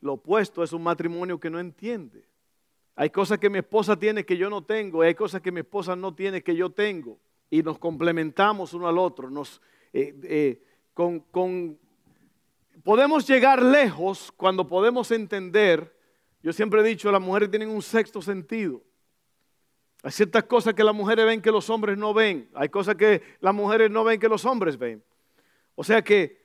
Lo 0.00 0.12
opuesto 0.12 0.62
es 0.62 0.72
un 0.72 0.84
matrimonio 0.84 1.40
que 1.40 1.50
no 1.50 1.58
entiende. 1.58 2.24
Hay 2.94 3.10
cosas 3.10 3.38
que 3.38 3.50
mi 3.50 3.58
esposa 3.58 3.98
tiene 3.98 4.24
que 4.24 4.36
yo 4.36 4.48
no 4.48 4.62
tengo 4.62 5.02
y 5.02 5.08
hay 5.08 5.16
cosas 5.16 5.40
que 5.40 5.50
mi 5.50 5.58
esposa 5.58 5.96
no 5.96 6.14
tiene 6.14 6.40
que 6.40 6.54
yo 6.54 6.70
tengo. 6.70 7.18
Y 7.50 7.64
nos 7.64 7.80
complementamos 7.80 8.74
uno 8.74 8.86
al 8.86 8.98
otro. 8.98 9.28
Nos, 9.28 9.60
eh, 9.92 10.14
eh, 10.22 10.62
podemos 12.84 13.26
llegar 13.26 13.60
lejos 13.60 14.30
cuando 14.36 14.68
podemos 14.68 15.10
entender 15.10 16.00
yo 16.42 16.52
siempre 16.52 16.80
he 16.80 16.84
dicho, 16.84 17.10
las 17.12 17.20
mujeres 17.20 17.50
tienen 17.50 17.70
un 17.70 17.82
sexto 17.82 18.20
sentido. 18.20 18.82
Hay 20.02 20.10
ciertas 20.10 20.44
cosas 20.44 20.74
que 20.74 20.82
las 20.82 20.94
mujeres 20.94 21.24
ven 21.24 21.40
que 21.40 21.52
los 21.52 21.70
hombres 21.70 21.96
no 21.96 22.12
ven. 22.12 22.48
Hay 22.54 22.68
cosas 22.68 22.96
que 22.96 23.22
las 23.40 23.54
mujeres 23.54 23.90
no 23.90 24.02
ven 24.02 24.18
que 24.18 24.28
los 24.28 24.44
hombres 24.44 24.76
ven. 24.76 25.02
O 25.76 25.84
sea 25.84 26.02
que 26.02 26.42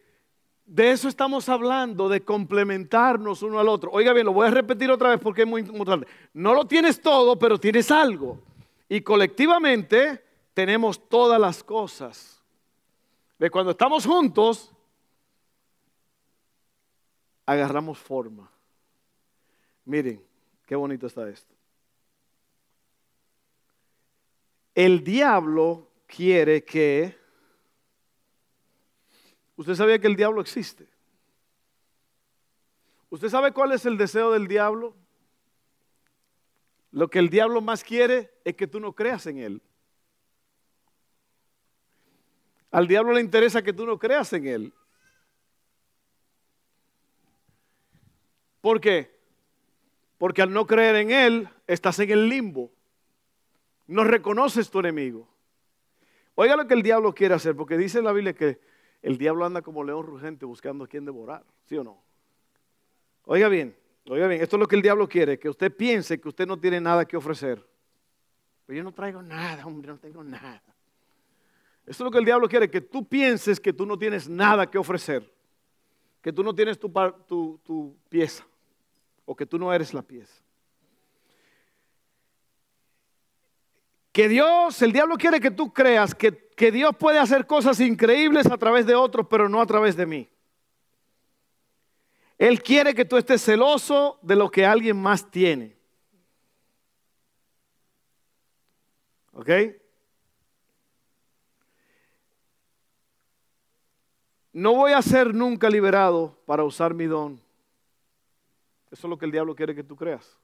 de 0.68 0.92
eso 0.92 1.08
estamos 1.08 1.50
hablando, 1.50 2.10
de 2.10 2.22
complementarnos 2.24 3.42
uno 3.42 3.60
al 3.60 3.70
otro. 3.70 3.90
Oiga 3.92 4.14
bien, 4.14 4.26
lo 4.26 4.34
voy 4.34 4.48
a 4.48 4.52
repetir 4.52 4.92
otra 4.92 5.10
vez 5.10 5.20
porque 5.20 5.42
es 5.42 5.48
muy 5.48 5.62
importante. 5.62 6.08
No 6.34 6.54
lo 6.54 6.66
tienes 6.66 7.02
todo, 7.02 7.40
pero 7.40 7.58
tienes 7.58 7.90
algo. 7.90 8.40
Y 8.90 9.02
colectivamente 9.02 10.24
tenemos 10.54 11.08
todas 11.10 11.40
las 11.40 11.64
cosas. 11.64 12.44
De 13.40 13.50
cuando 13.50 13.72
estamos 13.72 14.06
juntos, 14.06 14.72
agarramos 17.46 17.98
forma. 17.98 18.52
Miren, 19.88 20.22
qué 20.66 20.76
bonito 20.76 21.08
está 21.08 21.30
esto. 21.30 21.56
El 24.76 25.02
diablo 25.02 25.90
quiere 26.06 26.66
que... 26.66 27.18
¿Usted 29.56 29.76
sabía 29.76 29.98
que 29.98 30.08
el 30.08 30.18
diablo 30.18 30.42
existe? 30.42 30.86
¿Usted 33.10 33.30
sabe 33.30 33.54
cuál 33.54 33.72
es 33.72 33.86
el 33.86 33.98
deseo 33.98 34.34
del 34.34 34.50
diablo? 34.50 34.94
Lo 36.92 37.10
que 37.10 37.20
el 37.20 37.30
diablo 37.30 37.62
más 37.62 37.82
quiere 37.82 38.34
es 38.44 38.58
que 38.58 38.68
tú 38.68 38.82
no 38.82 38.92
creas 38.92 39.26
en 39.28 39.38
él. 39.38 39.62
Al 42.72 42.90
diablo 42.90 43.14
le 43.14 43.22
interesa 43.22 43.64
que 43.64 43.72
tú 43.72 43.86
no 43.86 43.98
creas 43.98 44.34
en 44.34 44.48
él. 44.48 44.74
¿Por 48.60 48.82
qué? 48.82 49.17
Porque 50.18 50.42
al 50.42 50.52
no 50.52 50.66
creer 50.66 50.96
en 50.96 51.12
Él, 51.12 51.50
estás 51.68 52.00
en 52.00 52.10
el 52.12 52.28
limbo. 52.28 52.72
No 53.86 54.04
reconoces 54.04 54.70
tu 54.70 54.80
enemigo. 54.80 55.28
Oiga 56.36 56.56
lo 56.56 56.68
que 56.68 56.74
el 56.74 56.84
diablo 56.84 57.14
quiere 57.14 57.34
hacer, 57.34 57.56
porque 57.56 57.78
dice 57.78 58.02
la 58.02 58.12
Biblia 58.12 58.34
que 58.34 58.60
el 59.02 59.18
diablo 59.18 59.46
anda 59.46 59.62
como 59.62 59.84
león 59.84 60.06
rugente 60.06 60.46
buscando 60.46 60.84
a 60.84 60.88
quien 60.88 61.06
devorar, 61.06 61.44
¿sí 61.66 61.78
o 61.78 61.84
no? 61.84 62.02
Oiga 63.24 63.48
bien, 63.48 63.76
oiga 64.08 64.28
bien, 64.28 64.42
esto 64.42 64.56
es 64.56 64.60
lo 64.60 64.68
que 64.68 64.76
el 64.76 64.82
diablo 64.82 65.08
quiere, 65.08 65.40
que 65.40 65.50
usted 65.50 65.76
piense 65.76 66.20
que 66.20 66.28
usted 66.28 66.46
no 66.46 66.60
tiene 66.60 66.80
nada 66.80 67.06
que 67.06 67.18
ofrecer. 67.18 67.66
Pero 68.66 68.78
yo 68.78 68.84
no 68.84 68.92
traigo 68.92 69.22
nada, 69.22 69.66
hombre, 69.66 69.92
no 69.92 69.98
tengo 69.98 70.24
nada. 70.24 70.62
Esto 71.86 72.04
es 72.04 72.06
lo 72.06 72.12
que 72.12 72.20
el 72.20 72.26
diablo 72.26 72.48
quiere, 72.48 72.70
que 72.70 72.82
tú 72.82 73.08
pienses 73.08 73.60
que 73.60 73.74
tú 73.74 73.86
no 73.86 73.98
tienes 73.98 74.28
nada 74.28 74.70
que 74.70 74.78
ofrecer, 74.78 75.32
que 76.22 76.34
tú 76.34 76.44
no 76.44 76.54
tienes 76.54 76.78
tu, 76.78 76.92
tu, 77.28 77.60
tu 77.64 77.96
pieza 78.10 78.46
o 79.28 79.36
que 79.36 79.46
tú 79.46 79.60
no 79.60 79.72
eres 79.74 79.94
la 79.94 80.02
pieza. 80.02 80.42
Que 84.14 84.30
Dios, 84.30 84.82
el 84.82 84.94
diablo 84.94 85.18
quiere 85.18 85.40
que 85.42 85.52
tú 85.52 85.72
creas 85.74 86.16
que, 86.16 86.50
que 86.56 86.72
Dios 86.72 86.96
puede 86.98 87.20
hacer 87.20 87.46
cosas 87.46 87.80
increíbles 87.82 88.48
a 88.48 88.58
través 88.58 88.88
de 88.88 88.96
otros, 88.96 89.28
pero 89.30 89.50
no 89.50 89.62
a 89.62 89.66
través 89.68 89.96
de 89.98 90.06
mí. 90.06 90.30
Él 92.38 92.64
quiere 92.64 92.96
que 92.96 93.04
tú 93.04 93.18
estés 93.18 93.44
celoso 93.44 94.18
de 94.22 94.38
lo 94.38 94.50
que 94.50 94.66
alguien 94.66 94.96
más 94.98 95.30
tiene. 95.30 95.76
¿Ok? 99.34 99.50
No 104.54 104.74
voy 104.74 104.94
a 104.94 105.02
ser 105.02 105.36
nunca 105.36 105.70
liberado 105.70 106.42
para 106.46 106.64
usar 106.64 106.94
mi 106.94 107.06
don. 107.06 107.47
Eso 108.92 109.08
es 109.08 109.10
lo 109.10 109.18
que 109.18 109.26
el 109.26 109.32
diablo 109.32 109.56
quiere 109.56 109.76
que 109.76 109.84
tú 109.84 109.96
creas. 109.96 110.38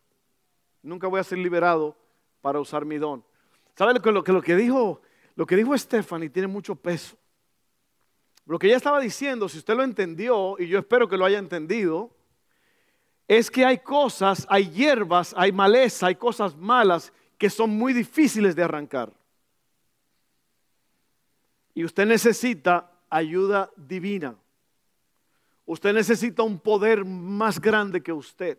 Nunca 0.82 1.08
voy 1.08 1.20
a 1.20 1.24
ser 1.24 1.38
liberado 1.38 1.96
para 2.42 2.60
usar 2.60 2.86
mi 2.86 2.98
don. 2.98 3.24
¿Sabe 3.76 3.94
lo 3.94 4.02
que, 4.02 4.12
lo, 4.12 4.22
lo 4.22 4.42
que 4.42 4.56
dijo? 4.56 5.02
Lo 5.36 5.46
que 5.46 5.56
dijo 5.56 5.78
Stephanie 5.78 6.30
tiene 6.30 6.48
mucho 6.48 6.76
peso. 6.76 7.18
Lo 8.46 8.60
que 8.60 8.68
ella 8.68 8.78
estaba 8.78 9.00
diciendo, 9.00 9.48
si 9.48 9.58
usted 9.58 9.76
lo 9.76 9.84
entendió, 9.84 10.56
y 10.60 10.68
yo 10.68 10.80
espero 10.80 11.08
que 11.08 11.18
lo 11.18 11.26
haya 11.26 11.40
entendido, 11.40 12.12
es 13.28 13.50
que 13.50 13.66
hay 13.66 13.80
cosas, 13.80 14.46
hay 14.50 14.70
hierbas, 14.70 15.34
hay 15.38 15.52
maleza, 15.52 16.08
hay 16.08 16.16
cosas 16.16 16.56
malas 16.58 17.14
que 17.38 17.50
son 17.50 17.70
muy 17.70 17.94
difíciles 17.94 18.56
de 18.56 18.64
arrancar. 18.64 19.14
Y 21.74 21.86
usted 21.86 22.06
necesita 22.06 22.92
ayuda 23.10 23.72
divina. 23.76 24.36
Usted 25.66 25.94
necesita 25.94 26.44
un 26.44 26.60
poder 26.60 27.06
más 27.06 27.60
grande 27.60 28.02
que 28.02 28.12
usted. 28.12 28.58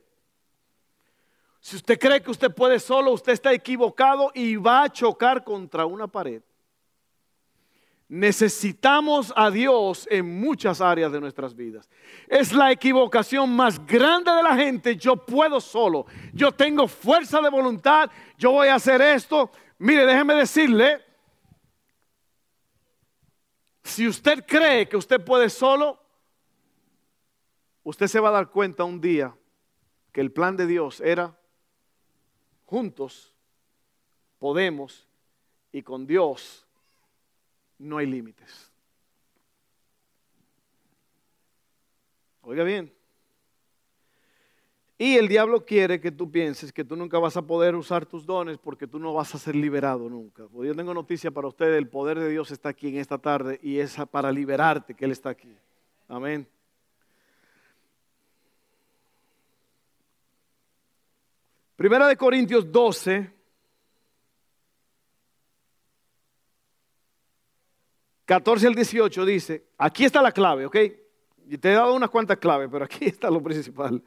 Si 1.61 1.77
usted 1.77 1.99
cree 1.99 2.23
que 2.23 2.31
usted 2.31 2.55
puede 2.55 2.79
solo, 2.79 3.13
usted 3.13 3.33
está 3.33 3.53
equivocado 3.53 4.31
y 4.35 4.57
va 4.57 4.85
a 4.85 4.93
chocar 4.93 5.45
contra 5.45 5.87
una 5.87 6.07
pared. 6.07 6.43
Necesitamos 8.07 9.33
a 9.35 9.51
Dios 9.51 10.07
en 10.11 10.39
muchas 10.41 10.81
áreas 10.81 11.11
de 11.11 11.21
nuestras 11.21 11.57
vidas. 11.57 11.89
Es 12.29 12.53
la 12.53 12.71
equivocación 12.71 13.57
más 13.57 13.85
grande 13.87 14.31
de 14.31 14.43
la 14.43 14.55
gente. 14.55 14.97
Yo 14.97 15.17
puedo 15.17 15.59
solo. 15.61 16.05
Yo 16.35 16.53
tengo 16.53 16.87
fuerza 16.87 17.41
de 17.41 17.49
voluntad. 17.49 18.11
Yo 18.37 18.53
voy 18.53 18.69
a 18.69 18.75
hacer 18.75 19.01
esto. 19.01 19.51
Mire, 19.79 20.05
déjeme 20.05 20.35
decirle, 20.35 21.03
si 23.83 24.07
usted 24.07 24.45
cree 24.47 24.87
que 24.87 24.99
usted 24.99 25.25
puede 25.25 25.49
solo, 25.49 26.04
usted 27.85 28.09
se 28.09 28.19
va 28.21 28.31
a 28.31 28.33
dar 28.33 28.51
cuenta 28.51 28.83
un 28.85 29.01
día 29.01 29.37
que 30.13 30.21
el 30.21 30.33
plan 30.33 30.57
de 30.57 30.67
Dios 30.67 31.01
era 31.01 31.39
juntos 32.65 33.35
podemos 34.39 35.09
y 35.73 35.83
con 35.83 36.07
Dios 36.07 36.67
no 37.79 37.99
hay 37.99 38.07
límites. 38.07 38.71
Oiga 42.43 42.63
bien. 42.65 42.93
Y 44.97 45.17
el 45.17 45.29
diablo 45.29 45.65
quiere 45.65 46.01
que 46.01 46.13
tú 46.13 46.31
pienses 46.31 46.73
que 46.73 46.85
tú 46.85 46.95
nunca 46.95 47.19
vas 47.19 47.37
a 47.37 47.43
poder 47.43 47.75
usar 47.75 48.07
tus 48.07 48.25
dones 48.25 48.59
porque 48.59 48.87
tú 48.87 48.99
no 48.99 49.13
vas 49.13 49.35
a 49.35 49.39
ser 49.39 49.57
liberado 49.57 50.09
nunca. 50.09 50.47
Pues 50.47 50.69
yo 50.69 50.75
tengo 50.75 50.95
noticia 50.95 51.31
para 51.31 51.49
ustedes, 51.49 51.77
el 51.77 51.89
poder 51.89 52.21
de 52.21 52.29
Dios 52.29 52.51
está 52.51 52.69
aquí 52.69 52.89
en 52.89 52.97
esta 52.99 53.19
tarde 53.19 53.59
y 53.63 53.79
es 53.79 53.97
para 54.11 54.31
liberarte 54.31 54.95
que 54.95 55.05
Él 55.05 55.11
está 55.11 55.31
aquí. 55.31 55.57
Amén. 56.07 56.47
Primera 61.77 62.07
de 62.07 62.17
Corintios 62.17 62.71
12. 62.71 63.33
14 68.27 68.67
al 68.67 68.75
18 68.75 69.25
dice, 69.27 69.67
aquí 69.77 70.05
está 70.05 70.23
la 70.23 70.33
clave, 70.33 70.65
¿ok? 70.65 70.77
Y 71.47 71.59
te 71.59 71.71
he 71.71 71.75
dado 71.75 71.95
unas 71.95 72.09
cuantas 72.09 72.39
claves, 72.39 72.69
pero 72.73 72.85
aquí 72.85 73.05
está 73.07 73.31
lo 73.31 73.43
principal. 73.43 74.03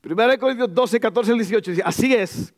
Primera 0.00 0.32
de 0.32 0.38
Corintios 0.38 0.72
12, 0.72 1.00
14 1.00 1.32
al 1.32 1.38
18 1.38 1.70
dice, 1.70 1.82
así 1.84 2.14
es, 2.14 2.54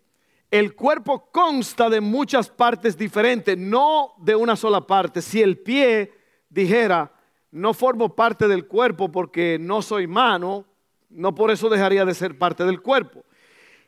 el 0.50 0.74
cuerpo 0.74 1.30
consta 1.30 1.88
de 1.88 2.00
muchas 2.00 2.50
partes 2.50 2.96
diferentes, 2.96 3.56
no 3.56 4.14
de 4.18 4.34
una 4.34 4.56
sola 4.56 4.84
parte. 4.84 5.22
Si 5.22 5.40
el 5.40 5.58
pie 5.58 6.12
dijera, 6.48 7.12
no 7.52 7.72
formo 7.72 8.14
parte 8.16 8.48
del 8.48 8.66
cuerpo 8.66 9.10
porque 9.12 9.58
no 9.60 9.82
soy 9.82 10.08
mano, 10.08 10.66
no 11.08 11.34
por 11.34 11.52
eso 11.52 11.68
dejaría 11.68 12.04
de 12.04 12.14
ser 12.14 12.36
parte 12.36 12.64
del 12.64 12.82
cuerpo. 12.82 13.24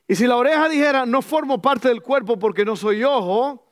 Y 0.08 0.14
si 0.16 0.26
la 0.26 0.36
oreja 0.36 0.68
dijera, 0.68 1.06
no 1.06 1.22
formo 1.22 1.62
parte 1.62 1.88
del 1.88 2.02
cuerpo 2.02 2.38
porque 2.38 2.64
no 2.64 2.76
soy 2.76 3.04
ojo, 3.04 3.66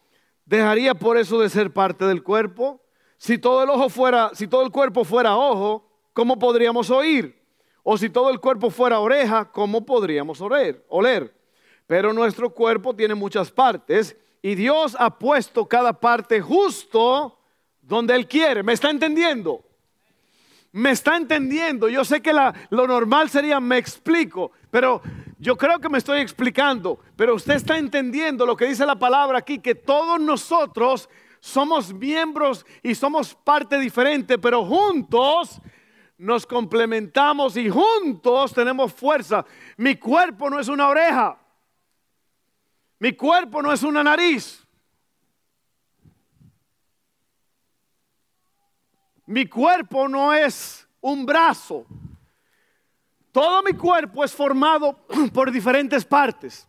dejaría 0.45 0.95
por 0.95 1.17
eso 1.17 1.41
de 1.41 1.49
ser 1.49 1.73
parte 1.73 2.05
del 2.05 2.23
cuerpo. 2.23 2.81
Si 3.17 3.39
todo 3.39 3.63
el 3.63 3.71
ojo 3.71 3.89
fuera, 3.89 4.31
si 4.35 4.47
todo 4.47 4.63
el 4.63 4.71
cuerpo 4.71 5.05
fuera 5.05 5.37
ojo, 5.37 5.87
¿cómo 6.13 6.39
podríamos 6.39 6.91
oír? 6.91 7.41
O 7.83 7.99
si 7.99 8.09
todo 8.11 8.31
el 8.31 8.41
cuerpo 8.41 8.71
fuera 8.71 9.01
oreja, 9.01 9.51
¿cómo 9.51 9.85
podríamos 9.85 10.41
oler? 10.41 10.85
oler? 10.89 11.35
Pero 11.87 12.13
nuestro 12.13 12.51
cuerpo 12.51 12.95
tiene 12.95 13.15
muchas 13.15 13.51
partes 13.51 14.17
y 14.43 14.55
Dios 14.55 14.97
ha 14.99 15.19
puesto 15.19 15.67
cada 15.67 15.93
parte 15.93 16.41
justo 16.41 17.39
donde 17.83 18.15
Él 18.15 18.27
quiere. 18.27 18.63
¿Me 18.63 18.73
está 18.73 18.91
entendiendo? 18.91 19.65
Me 20.73 20.93
está 20.93 21.17
entendiendo. 21.17 21.89
Yo 21.89 22.05
sé 22.05 22.23
que 22.23 22.33
lo 22.33 22.87
normal 22.87 23.29
sería 23.29 23.61
me 23.61 23.77
explico, 23.79 24.53
pero 24.71 25.03
yo 25.41 25.57
creo 25.57 25.79
que 25.81 25.89
me 25.89 25.99
estoy 25.99 26.21
explicando. 26.21 27.01
Pero 27.17 27.35
usted 27.35 27.55
está 27.55 27.79
entendiendo 27.79 28.45
lo 28.45 28.57
que 28.57 28.67
dice 28.67 28.85
la 28.85 28.97
palabra 28.97 29.39
aquí, 29.39 29.59
que 29.59 29.75
todos 29.75 30.21
nosotros 30.21 31.09
somos 31.41 31.93
miembros 31.95 32.67
y 32.83 32.95
somos 32.95 33.35
parte 33.35 33.79
diferente, 33.79 34.39
pero 34.39 34.65
juntos 34.65 35.61
nos 36.19 36.47
complementamos 36.47 37.57
y 37.57 37.71
juntos 37.71 38.53
tenemos 38.53 38.93
fuerza. 38.93 39.45
Mi 39.79 39.97
cuerpo 39.97 40.51
no 40.51 40.61
es 40.61 40.69
una 40.69 40.89
oreja. 40.89 41.39
Mi 42.99 43.15
cuerpo 43.15 43.63
no 43.63 43.73
es 43.73 43.83
una 43.83 44.05
nariz. 44.05 44.63
Mi 49.25 49.47
cuerpo 49.47 50.07
no 50.07 50.35
es 50.35 50.87
un 51.01 51.25
brazo. 51.25 51.87
Todo 53.33 53.63
mi 53.63 53.73
cuerpo 53.73 54.25
es 54.25 54.35
formado 54.35 54.99
por 55.35 55.51
diferentes 55.51 56.05
partes. 56.05 56.69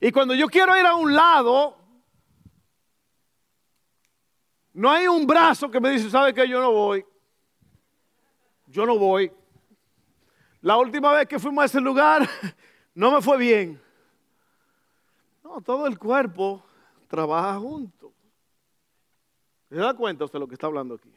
Y 0.00 0.10
cuando 0.10 0.34
yo 0.34 0.48
quiero 0.48 0.76
ir 0.76 0.86
a 0.86 0.94
un 0.94 1.14
lado, 1.14 1.76
no 4.72 4.90
hay 4.90 5.06
un 5.06 5.26
brazo 5.26 5.70
que 5.70 5.80
me 5.80 5.90
dice, 5.90 6.10
¿sabe 6.10 6.32
que 6.32 6.48
yo 6.48 6.60
no 6.60 6.72
voy? 6.72 7.04
yo 8.70 8.86
no 8.86 8.98
voy. 8.98 9.32
La 10.62 10.76
última 10.76 11.12
vez 11.12 11.26
que 11.26 11.38
fuimos 11.38 11.62
a 11.62 11.66
ese 11.66 11.80
lugar 11.80 12.28
no 12.94 13.10
me 13.10 13.20
fue 13.20 13.38
bien. 13.38 13.80
No, 15.42 15.60
todo 15.60 15.86
el 15.86 15.98
cuerpo 15.98 16.62
trabaja 17.08 17.58
junto. 17.58 18.12
¿Se 19.68 19.76
da 19.76 19.94
cuenta 19.94 20.24
usted 20.24 20.38
lo 20.38 20.48
que 20.48 20.54
está 20.54 20.66
hablando 20.66 20.94
aquí? 20.94 21.12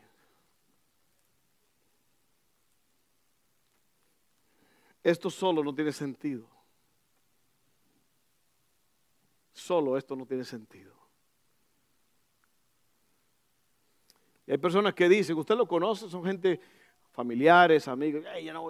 Esto 5.03 5.29
solo 5.29 5.63
no 5.63 5.75
tiene 5.75 5.91
sentido. 5.91 6.47
Solo 9.51 9.97
esto 9.97 10.15
no 10.15 10.25
tiene 10.25 10.45
sentido. 10.45 10.93
Y 14.47 14.51
hay 14.51 14.57
personas 14.57 14.93
que 14.93 15.07
dicen, 15.07 15.37
usted 15.37 15.55
lo 15.55 15.67
conoce, 15.67 16.09
son 16.09 16.23
gente 16.25 16.59
familiares, 17.11 17.87
amigos, 17.87 18.23
yo 18.43 18.53
no 18.53 18.67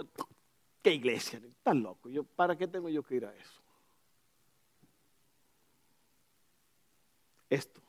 ¿qué 0.81 0.93
iglesia? 0.93 1.39
Estás 1.39 1.75
loco, 1.75 2.09
yo, 2.09 2.23
¿para 2.23 2.55
qué 2.57 2.67
tengo 2.67 2.89
yo 2.89 3.01
que 3.01 3.15
ir 3.15 3.25
a 3.25 3.33
eso? 3.35 3.61
Esto 7.49 7.81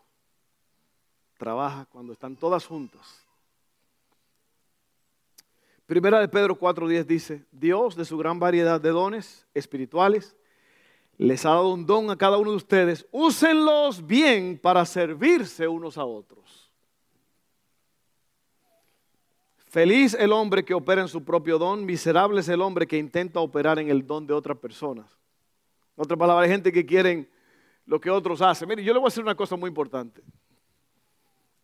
trabaja 1.37 1.87
cuando 1.87 2.13
están 2.13 2.37
todas 2.37 2.65
juntas. 2.67 3.24
Primera 5.87 6.19
de 6.21 6.29
Pedro 6.29 6.59
4:10 6.59 7.05
dice, 7.05 7.45
Dios 7.53 7.95
de 7.95 8.05
su 8.05 8.17
gran 8.17 8.39
variedad 8.39 8.81
de 8.81 8.91
dones 8.91 9.47
espirituales 9.53 10.35
les 11.19 11.45
ha 11.45 11.51
dado 11.51 11.73
un 11.73 11.87
don 11.87 12.11
a 12.11 12.17
cada 12.17 12.39
uno 12.39 12.51
de 12.51 12.57
ustedes, 12.57 13.07
úsenlos 13.13 14.05
bien 14.05 14.59
para 14.61 14.85
servirse 14.85 15.69
unos 15.69 15.99
a 15.99 16.05
otros. 16.05 16.73
Feliz 19.57 20.15
el 20.15 20.33
hombre 20.33 20.65
que 20.65 20.73
opera 20.73 21.03
en 21.03 21.09
su 21.09 21.25
propio 21.25 21.59
don, 21.59 21.85
miserable 21.85 22.41
es 22.41 22.49
el 22.49 22.61
hombre 22.61 22.87
que 22.87 22.97
intenta 22.97 23.41
operar 23.41 23.79
en 23.79 23.91
el 23.91 24.07
don 24.07 24.27
de 24.27 24.33
otras 24.33 24.57
personas. 24.59 25.07
En 25.97 26.05
otra 26.05 26.17
palabra, 26.17 26.45
hay 26.45 26.51
gente 26.51 26.73
que 26.73 26.87
quieren 26.87 27.29
lo 27.85 28.01
que 28.01 28.09
otros 28.11 28.41
hacen. 28.41 28.69
Mire, 28.69 28.85
yo 28.85 28.93
le 28.93 29.01
voy 29.01 29.07
a 29.07 29.11
decir 29.11 29.23
una 29.23 29.35
cosa 29.35 29.57
muy 29.57 29.69
importante. 29.69 30.23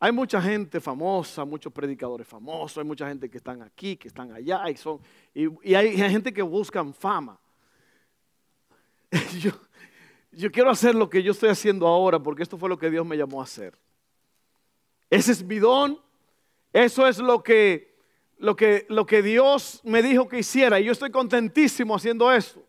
Hay 0.03 0.13
mucha 0.13 0.41
gente 0.41 0.81
famosa, 0.81 1.45
muchos 1.45 1.71
predicadores 1.71 2.27
famosos, 2.27 2.79
hay 2.79 2.85
mucha 2.85 3.07
gente 3.07 3.29
que 3.29 3.37
están 3.37 3.61
aquí, 3.61 3.99
que 3.99 4.09
están 4.09 4.33
allá, 4.33 4.69
y, 4.71 4.77
son, 4.77 4.99
y, 5.35 5.75
hay, 5.75 5.95
gente 5.95 6.33
que 6.33 6.41
buscan 6.41 6.95
fama. 6.95 7.39
Yo, 10.33 10.51
quiero 10.51 10.71
hacer 10.71 10.95
lo 10.95 11.11
que 11.11 11.23
yo 11.23 11.33
estoy 11.33 11.49
haciendo 11.49 11.87
ahora, 11.87 12.19
porque 12.19 12.45
esto 12.45 12.57
fue 12.57 12.69
lo 12.69 12.79
que 12.79 12.89
Dios 12.89 13.05
me 13.05 13.17
llamó 13.17 13.41
a 13.41 13.45
hacer. 13.45 13.77
Ese 15.11 15.33
es 15.33 15.43
mi 15.43 15.59
don, 15.59 16.01
eso 16.73 17.07
es 17.07 17.19
lo 17.19 17.43
que 17.43 17.91
lo 18.39 18.57
que, 18.57 18.87
lo 18.89 19.05
que 19.05 19.23
Dios 19.23 19.81
me 19.85 20.03
dijo 20.03 20.29
que 20.29 20.39
hiciera 20.39 20.81
y 20.81 20.85
yo 20.85 20.93
estoy 20.93 21.11
contentísimo 21.11 21.95
haciendo 21.95 22.33
eso. 22.33 22.65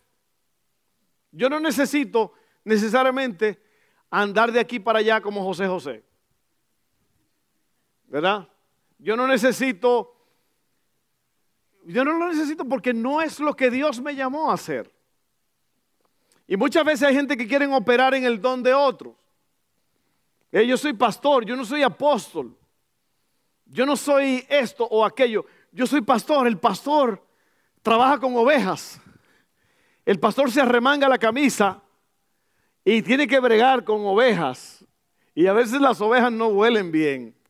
Yo 1.31 1.49
no 1.49 1.59
necesito 1.59 2.33
necesariamente 2.65 3.61
andar 4.09 4.51
de 4.51 4.59
aquí 4.59 4.79
para 4.79 4.99
allá 4.99 5.21
como 5.21 5.45
José 5.45 5.67
José. 5.67 6.03
¿Verdad? 8.11 8.45
Yo 8.99 9.15
no 9.15 9.25
necesito, 9.25 10.13
yo 11.85 12.03
no 12.03 12.11
lo 12.11 12.27
necesito 12.27 12.65
porque 12.65 12.93
no 12.93 13.21
es 13.21 13.39
lo 13.39 13.55
que 13.55 13.71
Dios 13.71 14.01
me 14.01 14.13
llamó 14.13 14.51
a 14.51 14.55
hacer. 14.55 14.91
Y 16.45 16.57
muchas 16.57 16.83
veces 16.83 17.07
hay 17.07 17.15
gente 17.15 17.37
que 17.37 17.47
quieren 17.47 17.71
operar 17.71 18.13
en 18.13 18.25
el 18.25 18.41
don 18.41 18.61
de 18.61 18.73
otros. 18.73 19.15
Eh, 20.51 20.67
yo 20.67 20.75
soy 20.75 20.91
pastor, 20.91 21.45
yo 21.45 21.55
no 21.55 21.63
soy 21.63 21.83
apóstol. 21.83 22.53
Yo 23.65 23.85
no 23.85 23.95
soy 23.95 24.45
esto 24.49 24.85
o 24.91 25.05
aquello. 25.05 25.45
Yo 25.71 25.87
soy 25.87 26.01
pastor. 26.01 26.47
El 26.47 26.57
pastor 26.57 27.25
trabaja 27.81 28.19
con 28.19 28.35
ovejas. 28.35 28.99
El 30.05 30.19
pastor 30.19 30.51
se 30.51 30.59
arremanga 30.59 31.07
la 31.07 31.17
camisa 31.17 31.81
y 32.83 33.01
tiene 33.01 33.25
que 33.25 33.39
bregar 33.39 33.85
con 33.85 34.05
ovejas. 34.05 34.85
Y 35.33 35.47
a 35.47 35.53
veces 35.53 35.79
las 35.79 36.01
ovejas 36.01 36.33
no 36.33 36.47
huelen 36.47 36.91
bien. 36.91 37.40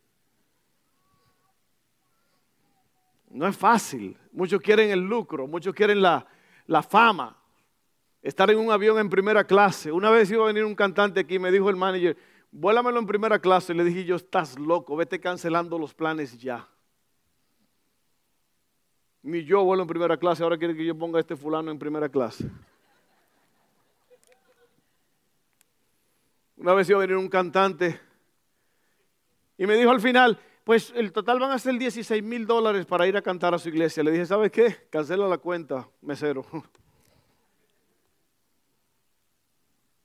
No 3.32 3.48
es 3.48 3.58
fácil. 3.58 4.18
Muchos 4.32 4.62
quieren 4.62 4.92
el 4.92 5.00
lucro, 5.00 5.48
muchos 5.48 5.74
quieren 5.74 6.02
la, 6.02 6.26
la 6.68 6.84
fama. 6.84 7.38
Estar 8.22 8.52
en 8.52 8.60
un 8.60 8.72
avión 8.72 9.00
en 9.00 9.10
primera 9.10 9.44
clase. 9.46 9.92
Una 9.92 10.10
vez 10.10 10.30
iba 10.30 10.44
a 10.44 10.48
venir 10.48 10.66
un 10.66 10.76
cantante 10.76 11.22
aquí 11.22 11.36
y 11.36 11.40
me 11.40 11.52
dijo 11.52 11.70
el 11.70 11.76
manager, 11.76 12.18
vuélamelo 12.52 13.00
en 13.00 13.08
primera 13.08 13.40
clase. 13.40 13.74
Y 13.74 13.78
le 13.78 13.84
dije 13.84 14.04
yo, 14.04 14.16
estás 14.16 14.60
loco, 14.60 14.96
vete 14.96 15.20
cancelando 15.20 15.80
los 15.80 15.94
planes 15.94 16.38
ya. 16.38 16.68
Ni 19.24 19.44
yo 19.44 19.64
vuelo 19.64 19.84
en 19.84 19.88
primera 19.88 20.18
clase, 20.18 20.44
ahora 20.44 20.58
quiere 20.58 20.76
que 20.76 20.86
yo 20.86 20.98
ponga 20.98 21.18
a 21.18 21.22
este 21.22 21.36
fulano 21.36 21.72
en 21.72 21.80
primera 21.80 22.10
clase. 22.10 22.50
Una 26.58 26.74
vez 26.74 26.90
iba 26.90 27.00
a 27.00 27.02
venir 27.02 27.18
un 27.18 27.30
cantante 27.30 28.00
y 29.58 29.66
me 29.66 29.76
dijo 29.76 29.90
al 29.90 30.02
final, 30.02 30.40
pues 30.72 30.94
el 30.96 31.12
total 31.12 31.38
van 31.38 31.52
a 31.52 31.60
ser 31.60 31.78
16 31.78 32.24
mil 32.24 32.48
dólares 32.48 32.86
para 32.86 33.06
ir 33.06 33.18
a 33.18 33.22
cantar 33.22 33.54
a 33.54 33.60
su 33.60 33.68
iglesia. 33.68 34.02
Le 34.04 34.12
dije, 34.12 34.26
¿sabe 34.26 34.50
qué? 34.50 34.88
Cancela 34.90 35.28
la 35.28 35.38
cuenta, 35.38 35.86
mesero. 36.02 36.46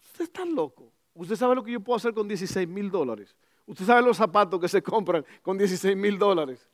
Usted 0.03 0.25
está 0.25 0.45
loco. 0.45 0.91
Usted 1.15 1.37
sabe 1.37 1.55
lo 1.55 1.63
que 1.63 1.71
yo 1.71 1.79
puedo 1.79 1.97
hacer 1.97 2.13
con 2.13 2.27
16 2.27 2.67
mil 2.67 2.91
dólares. 2.91 3.37
Usted 3.65 3.85
sabe 3.85 4.03
los 4.03 4.17
zapatos 4.17 4.61
que 4.61 4.67
se 4.67 4.83
compran 4.83 5.25
con 5.41 5.57
16 5.57 5.97
mil 5.97 6.19
dólares. 6.19 6.69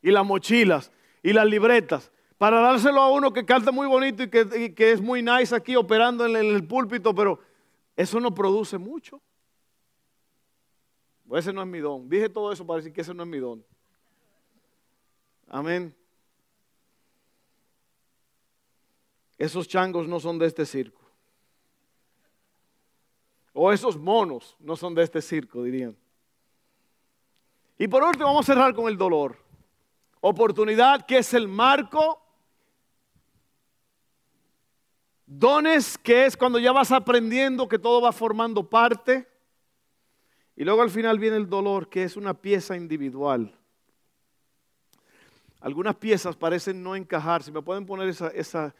Y 0.00 0.12
las 0.12 0.24
mochilas 0.24 0.92
y 1.20 1.32
las 1.32 1.46
libretas. 1.46 2.12
Para 2.38 2.60
dárselo 2.60 3.00
a 3.00 3.10
uno 3.10 3.32
que 3.32 3.44
canta 3.44 3.72
muy 3.72 3.88
bonito 3.88 4.22
y 4.22 4.28
que, 4.28 4.92
es 4.92 5.00
muy 5.00 5.20
nice 5.20 5.52
aquí 5.52 5.74
operando 5.74 6.26
en 6.26 6.36
el, 6.36 6.64
púlpito, 6.64 7.12
pero 7.12 7.40
eso 7.96 8.20
no 8.20 8.32
produce 8.32 8.78
mucho. 8.78 9.20
Pues 11.32 11.46
ese 11.46 11.54
no 11.54 11.62
es 11.62 11.66
mi 11.66 11.78
don. 11.78 12.10
Dije 12.10 12.28
todo 12.28 12.52
eso 12.52 12.66
para 12.66 12.76
decir 12.76 12.92
que 12.92 13.00
ese 13.00 13.14
no 13.14 13.22
es 13.22 13.28
mi 13.30 13.38
don. 13.38 13.64
Amén. 15.48 15.96
Esos 19.38 19.66
changos 19.66 20.06
no 20.06 20.20
son 20.20 20.38
de 20.38 20.44
este 20.44 20.66
circo. 20.66 21.00
O 23.54 23.72
esos 23.72 23.96
monos 23.96 24.54
no 24.60 24.76
son 24.76 24.94
de 24.94 25.04
este 25.04 25.22
circo, 25.22 25.62
dirían. 25.62 25.96
Y 27.78 27.88
por 27.88 28.02
último 28.02 28.26
vamos 28.26 28.46
a 28.46 28.52
cerrar 28.52 28.74
con 28.74 28.86
el 28.88 28.98
dolor. 28.98 29.38
Oportunidad 30.20 31.06
que 31.06 31.16
es 31.16 31.32
el 31.32 31.48
marco. 31.48 32.22
Dones 35.24 35.96
que 35.96 36.26
es 36.26 36.36
cuando 36.36 36.58
ya 36.58 36.72
vas 36.72 36.92
aprendiendo 36.92 37.66
que 37.66 37.78
todo 37.78 38.02
va 38.02 38.12
formando 38.12 38.68
parte. 38.68 39.31
Y 40.56 40.64
luego 40.64 40.82
al 40.82 40.90
final 40.90 41.18
viene 41.18 41.36
el 41.36 41.48
dolor 41.48 41.88
que 41.88 42.04
es 42.04 42.16
una 42.16 42.34
pieza 42.34 42.76
individual. 42.76 43.58
Algunas 45.60 45.96
piezas 45.96 46.36
parecen 46.36 46.82
no 46.82 46.96
encajar. 46.96 47.42
Si 47.42 47.52
me 47.52 47.62
pueden 47.62 47.86
poner 47.86 48.08
esa, 48.08 48.28
esa 48.28 48.74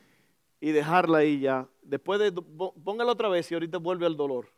y 0.61 0.73
dejarla 0.73 1.19
ahí 1.19 1.41
ya. 1.41 1.69
Después 1.83 2.21
de, 2.21 2.33
póngala 2.33 3.13
otra 3.13 3.29
vez 3.29 3.51
y 3.51 3.55
ahorita 3.55 3.79
vuelve 3.79 4.07
al 4.07 4.17
dolor. 4.17 4.49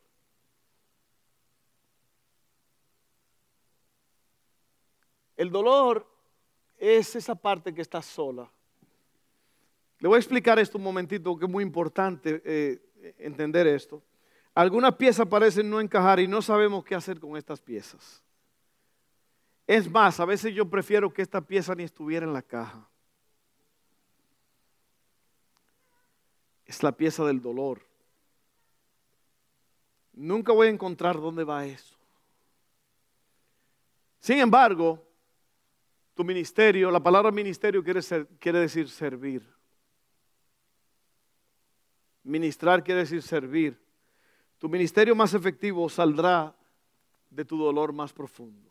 El 5.37 5.51
dolor 5.51 6.07
es 6.77 7.15
esa 7.15 7.35
parte 7.35 7.73
que 7.73 7.81
está 7.81 8.01
sola. 8.01 8.49
Le 9.99 10.07
voy 10.07 10.15
a 10.15 10.19
explicar 10.19 10.59
esto 10.59 10.77
un 10.77 10.83
momentito, 10.83 11.37
que 11.37 11.45
es 11.45 11.51
muy 11.51 11.63
importante 11.63 12.41
eh, 12.45 13.13
entender 13.17 13.67
esto. 13.67 14.01
Algunas 14.55 14.95
piezas 14.95 15.27
parecen 15.27 15.69
no 15.69 15.81
encajar 15.81 16.21
y 16.21 16.29
no 16.29 16.41
sabemos 16.41 16.85
qué 16.85 16.95
hacer 16.95 17.19
con 17.19 17.35
estas 17.35 17.59
piezas. 17.59 18.23
Es 19.67 19.91
más, 19.91 20.17
a 20.21 20.25
veces 20.25 20.55
yo 20.55 20.69
prefiero 20.69 21.11
que 21.11 21.21
esta 21.21 21.41
pieza 21.41 21.75
ni 21.75 21.83
estuviera 21.83 22.25
en 22.25 22.31
la 22.31 22.41
caja. 22.41 22.89
Es 26.63 26.81
la 26.81 26.93
pieza 26.93 27.25
del 27.25 27.41
dolor. 27.41 27.81
Nunca 30.13 30.53
voy 30.53 30.67
a 30.67 30.71
encontrar 30.71 31.19
dónde 31.19 31.43
va 31.43 31.65
eso. 31.65 31.97
Sin 34.21 34.39
embargo, 34.39 35.05
tu 36.13 36.23
ministerio, 36.23 36.89
la 36.89 37.03
palabra 37.03 37.29
ministerio 37.29 37.83
quiere, 37.83 37.99
quiere 38.39 38.59
decir 38.59 38.89
servir. 38.89 39.43
Ministrar 42.23 42.81
quiere 42.81 43.01
decir 43.01 43.21
servir. 43.21 43.84
Tu 44.59 44.69
ministerio 44.69 45.15
más 45.15 45.33
efectivo 45.33 45.89
saldrá 45.89 46.55
de 47.29 47.45
tu 47.45 47.57
dolor 47.57 47.91
más 47.91 48.13
profundo. 48.13 48.69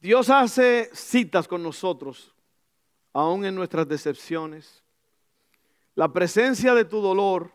Dios 0.00 0.28
hace 0.28 0.90
citas 0.92 1.48
con 1.48 1.62
nosotros, 1.62 2.34
aún 3.12 3.44
en 3.46 3.54
nuestras 3.54 3.88
decepciones. 3.88 4.82
La 5.94 6.12
presencia 6.12 6.74
de 6.74 6.84
tu 6.84 7.00
dolor 7.00 7.50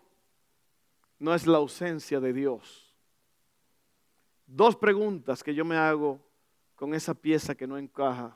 no 1.20 1.34
es 1.36 1.46
la 1.46 1.60
ausencia 1.60 2.20
de 2.20 2.34
Dios. 2.34 2.92
Dos 4.48 4.76
preguntas 4.76 5.44
que 5.44 5.54
yo 5.54 5.64
me 5.64 5.78
hago 5.78 6.20
con 6.76 6.96
esa 6.96 7.14
pieza 7.14 7.54
que 7.54 7.68
no 7.68 7.78
encaja. 7.78 8.36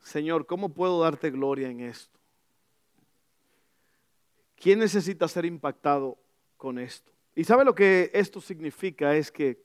Señor, 0.00 0.44
¿cómo 0.44 0.68
puedo 0.68 1.00
darte 1.00 1.30
gloria 1.30 1.70
en 1.70 1.80
esto? 1.80 2.20
¿Quién 4.64 4.78
necesita 4.78 5.28
ser 5.28 5.44
impactado 5.44 6.16
con 6.56 6.78
esto? 6.78 7.12
Y 7.34 7.44
sabe 7.44 7.66
lo 7.66 7.74
que 7.74 8.10
esto 8.14 8.40
significa 8.40 9.14
es 9.14 9.30
que 9.30 9.62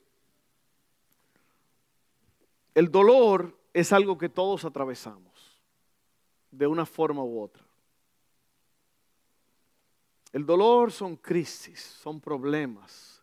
el 2.74 2.90
dolor 2.90 3.58
es 3.72 3.94
algo 3.94 4.18
que 4.18 4.28
todos 4.28 4.66
atravesamos 4.66 5.58
de 6.50 6.66
una 6.66 6.84
forma 6.84 7.24
u 7.24 7.40
otra. 7.40 7.64
El 10.34 10.44
dolor 10.44 10.92
son 10.92 11.16
crisis, 11.16 11.80
son 11.80 12.20
problemas, 12.20 13.22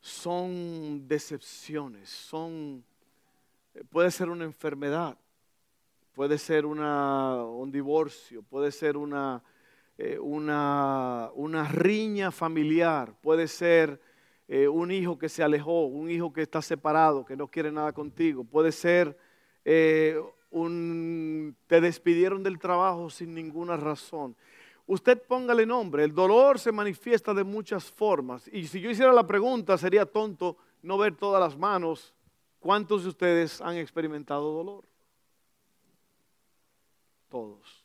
son 0.00 1.08
decepciones, 1.08 2.10
son, 2.10 2.84
puede 3.90 4.12
ser 4.12 4.28
una 4.28 4.44
enfermedad, 4.44 5.18
puede 6.14 6.38
ser 6.38 6.64
un 6.64 7.72
divorcio, 7.72 8.44
puede 8.44 8.70
ser 8.70 8.96
una, 8.96 9.42
eh, 10.04 10.18
una, 10.18 11.30
una, 11.34 11.68
riña 11.68 12.32
familiar, 12.32 13.14
puede 13.20 13.46
ser 13.46 14.00
eh, 14.48 14.66
un 14.66 14.90
hijo 14.90 15.16
que 15.16 15.28
se 15.28 15.44
alejó, 15.44 15.84
un 15.86 16.10
hijo 16.10 16.32
que 16.32 16.42
está 16.42 16.60
separado, 16.60 17.24
que 17.24 17.36
no 17.36 17.46
quiere 17.46 17.70
nada 17.70 17.92
contigo, 17.92 18.42
puede 18.42 18.72
ser 18.72 19.16
eh, 19.64 20.20
un, 20.50 21.54
te 21.68 21.80
despidieron 21.80 22.42
del 22.42 22.58
trabajo 22.58 23.10
sin 23.10 23.32
ninguna 23.32 23.76
razón 23.76 24.34
usted 24.86 25.22
póngale 25.22 25.64
nombre. 25.64 26.04
El 26.04 26.12
dolor 26.12 26.58
se 26.58 26.72
manifiesta 26.72 27.32
de 27.32 27.44
muchas 27.44 27.84
formas. 27.84 28.48
Y 28.48 28.66
si 28.66 28.80
yo 28.80 28.90
hiciera 28.90 29.12
la 29.12 29.26
pregunta, 29.26 29.78
sería 29.78 30.04
tonto 30.04 30.56
no 30.82 30.98
ver 30.98 31.14
todas 31.16 31.40
las 31.40 31.56
manos. 31.56 32.12
¿Cuántos 32.58 33.04
de 33.04 33.10
ustedes 33.10 33.60
han 33.60 33.76
experimentado 33.76 34.52
dolor? 34.52 34.84
Todos. 37.28 37.81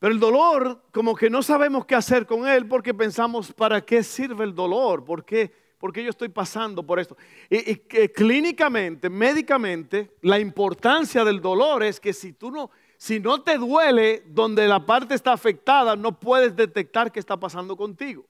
Pero 0.00 0.14
el 0.14 0.18
dolor, 0.18 0.82
como 0.92 1.14
que 1.14 1.28
no 1.28 1.42
sabemos 1.42 1.84
qué 1.84 1.94
hacer 1.94 2.26
con 2.26 2.48
él 2.48 2.66
porque 2.66 2.94
pensamos, 2.94 3.52
¿para 3.52 3.82
qué 3.82 4.02
sirve 4.02 4.44
el 4.44 4.54
dolor? 4.54 5.04
¿Por 5.04 5.24
qué, 5.24 5.52
yo 5.94 6.08
estoy 6.08 6.30
pasando 6.30 6.82
por 6.82 6.98
esto? 6.98 7.18
Y, 7.50 7.70
y 7.70 8.08
clínicamente, 8.08 9.10
médicamente, 9.10 10.10
la 10.22 10.38
importancia 10.38 11.22
del 11.22 11.42
dolor 11.42 11.82
es 11.82 12.00
que 12.00 12.14
si 12.14 12.32
tú 12.32 12.50
no, 12.50 12.70
si 12.96 13.20
no 13.20 13.42
te 13.42 13.58
duele 13.58 14.24
donde 14.26 14.66
la 14.66 14.84
parte 14.86 15.14
está 15.14 15.34
afectada, 15.34 15.96
no 15.96 16.18
puedes 16.18 16.56
detectar 16.56 17.12
qué 17.12 17.20
está 17.20 17.38
pasando 17.38 17.76
contigo. 17.76 18.24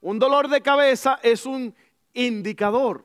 Un 0.00 0.18
dolor 0.18 0.48
de 0.48 0.60
cabeza 0.62 1.20
es 1.22 1.46
un 1.46 1.72
indicador. 2.12 3.04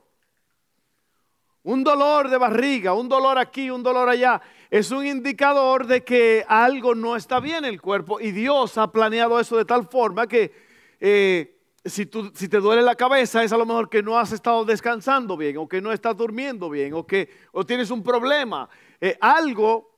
Un 1.64 1.84
dolor 1.84 2.30
de 2.30 2.38
barriga, 2.38 2.94
un 2.94 3.08
dolor 3.08 3.38
aquí, 3.38 3.70
un 3.70 3.84
dolor 3.84 4.10
allá, 4.10 4.42
es 4.74 4.90
un 4.90 5.06
indicador 5.06 5.86
de 5.86 6.04
que 6.04 6.44
algo 6.48 6.96
no 6.96 7.16
está 7.16 7.40
bien 7.40 7.58
en 7.58 7.66
el 7.66 7.80
cuerpo. 7.80 8.20
Y 8.20 8.32
Dios 8.32 8.76
ha 8.80 8.92
planeado 8.92 9.40
eso 9.40 9.56
de 9.56 9.66
tal 9.66 9.88
forma 9.88 10.26
que 10.26 10.52
eh, 11.00 11.60
si, 11.86 12.10
si, 12.34 12.48
te 12.48 12.58
duele 12.58 12.82
la 12.82 12.96
cabeza 12.96 13.44
es 13.44 13.54
a 13.54 13.58
lo 13.58 13.68
mejor 13.68 13.88
que 13.88 14.02
no 14.02 14.18
has 14.18 14.32
estado 14.32 14.66
descansando 14.66 15.38
bien, 15.38 15.58
o 15.58 15.68
que 15.68 15.80
no 15.80 15.92
estás 15.92 16.18
durmiendo 16.18 16.72
bien, 16.72 16.96
o 16.96 17.06
que 17.06 17.30
o 17.52 17.64
tienes 17.64 17.92
un 17.92 18.02
problema. 18.02 18.68
Eh, 19.00 19.16
algo 19.22 19.92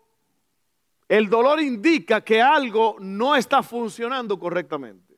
el 1.08 1.30
dolor 1.30 1.62
indica 1.62 2.20
que 2.20 2.42
algo 2.42 2.98
no 3.00 3.38
está 3.38 3.64
funcionando 3.64 4.38
correctamente. 4.38 5.16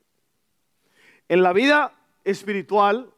En 1.28 1.42
la 1.42 1.52
vida 1.52 1.92
espiritual 2.22 3.12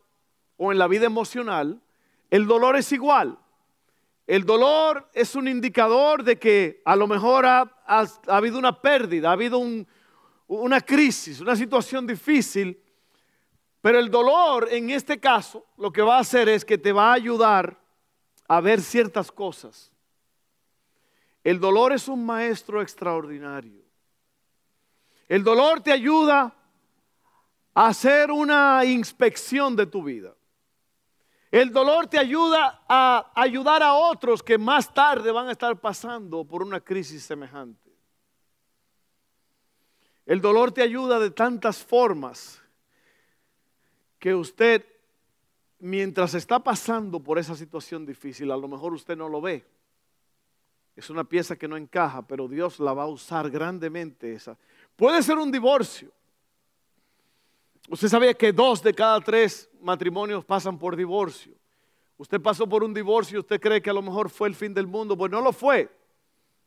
o 0.56 0.72
en 0.72 0.78
la 0.78 0.88
vida 0.88 1.04
emocional, 1.04 1.82
el 2.30 2.46
dolor 2.46 2.76
es 2.76 2.90
igual. 2.92 3.36
El 4.30 4.46
dolor 4.46 5.10
es 5.12 5.34
un 5.34 5.48
indicador 5.48 6.22
de 6.22 6.38
que 6.38 6.82
a 6.84 6.94
lo 6.94 7.08
mejor 7.08 7.44
ha, 7.44 7.68
habido 8.28 8.60
una 8.60 8.80
pérdida, 8.80 9.28
ha 9.28 9.32
habido 9.32 9.60
una 10.46 10.80
crisis, 10.82 11.40
una 11.40 11.56
situación 11.56 12.06
difícil. 12.06 12.80
Pero 13.80 13.98
el 13.98 14.08
dolor 14.08 14.68
en 14.70 14.90
este 14.90 15.18
caso 15.18 15.66
lo 15.76 15.92
que 15.92 16.00
va 16.00 16.18
a 16.18 16.20
hacer 16.20 16.48
es 16.48 16.64
que 16.64 16.78
te 16.78 16.92
va 16.92 17.10
a 17.10 17.14
ayudar 17.14 17.76
a 18.46 18.60
ver 18.60 18.80
ciertas 18.80 19.32
cosas. 19.32 19.90
El 21.42 21.58
dolor 21.58 21.92
es 21.92 22.06
un 22.06 22.24
maestro 22.24 22.82
extraordinario. 22.82 23.82
El 25.26 25.42
dolor 25.42 25.80
te 25.80 25.90
ayuda 25.90 26.54
a 27.74 27.86
hacer 27.88 28.30
una 28.30 28.84
inspección 28.84 29.74
de 29.74 29.86
tu 29.86 30.04
vida. 30.04 30.36
El 31.50 31.72
dolor 31.72 32.06
te 32.06 32.18
ayuda 32.18 32.84
a 32.88 33.32
ayudar 33.34 33.82
a 33.82 33.94
otros 33.94 34.42
que 34.42 34.56
más 34.56 34.94
tarde 34.94 35.32
van 35.32 35.48
a 35.48 35.52
estar 35.52 35.80
pasando 35.80 36.44
por 36.44 36.62
una 36.62 36.80
crisis 36.80 37.24
semejante. 37.24 37.90
El 40.26 40.40
dolor 40.40 40.70
te 40.70 40.82
ayuda 40.82 41.18
de 41.18 41.32
tantas 41.32 41.82
formas 41.82 42.62
que 44.20 44.32
usted, 44.32 44.86
mientras 45.80 46.34
está 46.34 46.60
pasando 46.60 47.18
por 47.18 47.36
esa 47.36 47.56
situación 47.56 48.06
difícil, 48.06 48.52
a 48.52 48.56
lo 48.56 48.68
mejor 48.68 48.92
usted 48.92 49.16
no 49.16 49.28
lo 49.28 49.40
ve. 49.40 49.66
Es 50.94 51.10
una 51.10 51.24
pieza 51.24 51.56
que 51.56 51.66
no 51.66 51.76
encaja, 51.76 52.22
pero 52.22 52.46
Dios 52.46 52.78
la 52.78 52.92
va 52.92 53.04
a 53.04 53.08
usar 53.08 53.50
grandemente 53.50 54.34
esa. 54.34 54.56
Puede 54.94 55.20
ser 55.22 55.38
un 55.38 55.50
divorcio. 55.50 56.12
Usted 57.90 58.06
sabía 58.06 58.34
que 58.34 58.52
dos 58.52 58.80
de 58.84 58.94
cada 58.94 59.20
tres 59.20 59.68
matrimonios 59.80 60.44
pasan 60.44 60.78
por 60.78 60.94
divorcio. 60.94 61.52
Usted 62.18 62.40
pasó 62.40 62.68
por 62.68 62.84
un 62.84 62.94
divorcio 62.94 63.36
y 63.36 63.40
usted 63.40 63.60
cree 63.60 63.82
que 63.82 63.90
a 63.90 63.92
lo 63.92 64.00
mejor 64.00 64.30
fue 64.30 64.46
el 64.46 64.54
fin 64.54 64.72
del 64.72 64.86
mundo. 64.86 65.18
Pues 65.18 65.32
no 65.32 65.40
lo 65.40 65.52
fue. 65.52 65.90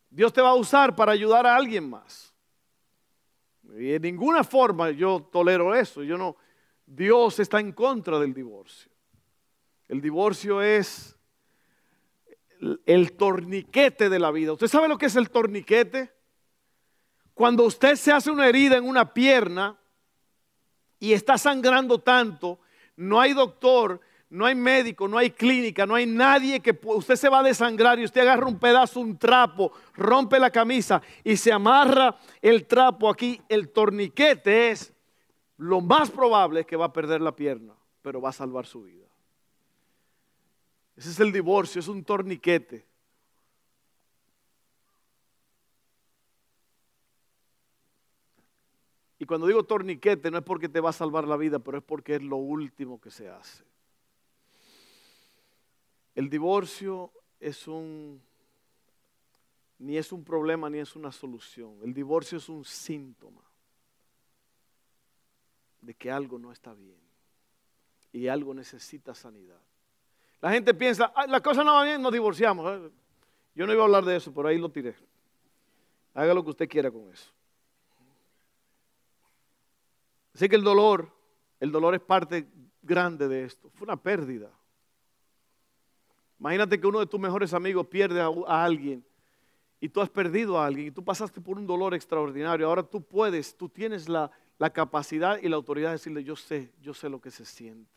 Dios 0.09 0.33
te 0.33 0.41
va 0.41 0.49
a 0.49 0.55
usar 0.55 0.93
para 0.93 1.13
ayudar 1.13 1.47
a 1.47 1.55
alguien 1.55 1.89
más. 1.89 2.33
Y 3.77 3.93
en 3.93 4.01
ninguna 4.01 4.43
forma 4.43 4.91
yo 4.91 5.25
tolero 5.31 5.73
eso. 5.73 6.03
Yo 6.03 6.17
no. 6.17 6.35
Dios 6.85 7.39
está 7.39 7.61
en 7.61 7.71
contra 7.71 8.19
del 8.19 8.33
divorcio. 8.33 8.91
El 9.87 10.01
divorcio 10.01 10.61
es 10.61 11.17
el 12.85 13.13
torniquete 13.13 14.09
de 14.09 14.19
la 14.19 14.29
vida. 14.29 14.51
¿Usted 14.51 14.67
sabe 14.67 14.89
lo 14.89 14.97
que 14.97 15.05
es 15.05 15.15
el 15.15 15.29
torniquete? 15.29 16.13
Cuando 17.33 17.63
usted 17.63 17.95
se 17.95 18.11
hace 18.11 18.29
una 18.29 18.49
herida 18.49 18.75
en 18.75 18.85
una 18.85 19.13
pierna, 19.13 19.79
y 21.03 21.11
está 21.11 21.37
sangrando 21.37 21.99
tanto, 21.99 22.59
no 22.95 23.19
hay 23.19 23.33
doctor, 23.33 23.99
no 24.29 24.45
hay 24.45 24.55
médico, 24.55 25.05
no 25.05 25.17
hay 25.17 25.31
clínica, 25.31 25.85
no 25.85 25.95
hay 25.95 26.05
nadie 26.05 26.61
que 26.61 26.79
usted 26.81 27.17
se 27.17 27.27
va 27.27 27.39
a 27.39 27.43
desangrar 27.43 27.99
y 27.99 28.05
usted 28.05 28.21
agarra 28.21 28.47
un 28.47 28.57
pedazo, 28.57 29.01
un 29.01 29.17
trapo, 29.17 29.73
rompe 29.95 30.39
la 30.39 30.49
camisa 30.49 31.01
y 31.21 31.35
se 31.35 31.51
amarra 31.51 32.17
el 32.41 32.65
trapo 32.67 33.09
aquí. 33.09 33.41
El 33.49 33.73
torniquete 33.73 34.71
es 34.71 34.93
lo 35.57 35.81
más 35.81 36.09
probable 36.09 36.61
es 36.61 36.65
que 36.65 36.77
va 36.77 36.85
a 36.85 36.93
perder 36.93 37.19
la 37.19 37.35
pierna, 37.35 37.73
pero 38.01 38.21
va 38.21 38.29
a 38.29 38.31
salvar 38.31 38.65
su 38.65 38.83
vida. 38.83 39.05
Ese 40.95 41.09
es 41.09 41.19
el 41.19 41.33
divorcio, 41.33 41.81
es 41.81 41.89
un 41.89 42.05
torniquete. 42.05 42.85
Y 49.23 49.25
cuando 49.25 49.47
digo 49.47 49.63
torniquete 49.63 50.29
no 50.29 50.39
es 50.39 50.43
porque 50.43 50.67
te 50.67 50.81
va 50.81 50.89
a 50.89 50.91
salvar 50.91 51.25
la 51.25 51.37
vida, 51.37 51.57
pero 51.57 51.77
es 51.77 51.83
porque 51.85 52.15
es 52.15 52.21
lo 52.21 52.35
último 52.35 52.99
que 52.99 53.09
se 53.09 53.29
hace. 53.29 53.63
El 56.13 56.29
divorcio 56.29 57.09
es 57.39 57.65
un, 57.69 58.21
ni 59.79 59.95
es 59.95 60.11
un 60.11 60.25
problema 60.25 60.69
ni 60.69 60.79
es 60.79 60.97
una 60.97 61.09
solución. 61.13 61.79
El 61.83 61.93
divorcio 61.93 62.37
es 62.37 62.49
un 62.49 62.65
síntoma 62.65 63.41
de 65.79 65.93
que 65.93 66.11
algo 66.11 66.37
no 66.37 66.51
está 66.51 66.73
bien 66.73 66.99
y 68.11 68.27
algo 68.27 68.53
necesita 68.53 69.15
sanidad. 69.15 69.61
La 70.41 70.51
gente 70.51 70.73
piensa, 70.73 71.13
la 71.29 71.39
cosa 71.39 71.63
no 71.63 71.75
va 71.75 71.85
bien, 71.85 72.01
nos 72.01 72.11
divorciamos. 72.11 72.91
Yo 73.55 73.65
no 73.65 73.71
iba 73.71 73.83
a 73.83 73.85
hablar 73.85 74.03
de 74.03 74.17
eso, 74.17 74.33
pero 74.33 74.49
ahí 74.49 74.57
lo 74.57 74.67
tiré. 74.67 74.93
Haga 76.13 76.33
lo 76.33 76.43
que 76.43 76.49
usted 76.49 76.67
quiera 76.67 76.91
con 76.91 77.09
eso. 77.09 77.31
Así 80.33 80.49
que 80.49 80.55
el 80.55 80.63
dolor, 80.63 81.11
el 81.59 81.71
dolor 81.71 81.95
es 81.95 82.01
parte 82.01 82.47
grande 82.81 83.27
de 83.27 83.45
esto. 83.45 83.69
Fue 83.75 83.85
una 83.85 83.97
pérdida. 83.97 84.49
Imagínate 86.39 86.79
que 86.79 86.87
uno 86.87 86.99
de 86.99 87.05
tus 87.05 87.19
mejores 87.19 87.53
amigos 87.53 87.87
pierde 87.87 88.19
a, 88.19 88.63
alguien 88.63 89.05
y 89.79 89.87
tú 89.87 90.01
has 90.01 90.09
perdido 90.09 90.59
a 90.59 90.65
alguien 90.65 90.87
y 90.87 90.91
tú 90.91 91.03
pasaste 91.03 91.39
por 91.39 91.57
un 91.57 91.65
dolor 91.65 91.93
extraordinario. 91.93 92.67
Ahora 92.67 92.83
tú 92.83 93.01
puedes, 93.01 93.55
tú 93.55 93.69
tienes 93.69 94.09
la, 94.09 94.29
la 94.57 94.69
capacidad 94.71 95.39
y 95.41 95.47
la 95.47 95.55
autoridad 95.55 95.89
de 95.89 95.93
decirle, 95.93 96.23
yo 96.23 96.35
sé, 96.35 96.73
yo 96.81 96.93
sé 96.93 97.07
lo 97.09 97.21
que 97.21 97.31
se 97.31 97.45
siente. 97.45 97.89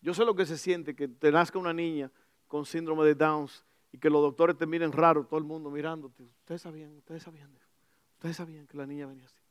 Yo 0.00 0.14
sé 0.14 0.24
lo 0.24 0.36
que 0.36 0.46
se 0.46 0.56
siente 0.56 0.94
que 0.94 1.08
te 1.08 1.32
nazca 1.32 1.58
una 1.58 1.72
niña 1.72 2.12
con 2.46 2.64
síndrome 2.64 3.04
de 3.04 3.14
Downs 3.14 3.64
y 3.90 3.98
que 3.98 4.10
los 4.10 4.22
doctores 4.22 4.56
te 4.56 4.66
miren 4.66 4.92
raro, 4.92 5.24
todo 5.24 5.38
el 5.38 5.44
mundo 5.44 5.70
mirándote. 5.70 6.22
Ustedes 6.40 6.62
sabían, 6.62 6.96
ustedes 6.98 7.22
sabían, 7.22 7.50
ustedes 8.14 8.36
sabían 8.36 8.66
que 8.66 8.76
la 8.76 8.86
niña 8.86 9.06
venía 9.06 9.26
así. 9.26 9.45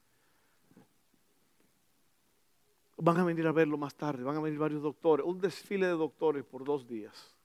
Van 3.05 3.19
a 3.19 3.23
venir 3.23 3.45
a 3.45 3.51
verlo 3.51 3.77
más 3.77 3.93
tarde, 3.93 4.23
van 4.23 4.35
a 4.35 4.39
venir 4.39 4.57
varios 4.57 4.81
doctores, 4.81 5.23
un 5.23 5.39
desfile 5.39 5.85
de 5.85 5.91
doctores 5.91 6.43
por 6.43 6.63
dos 6.63 6.87
días. 6.87 7.37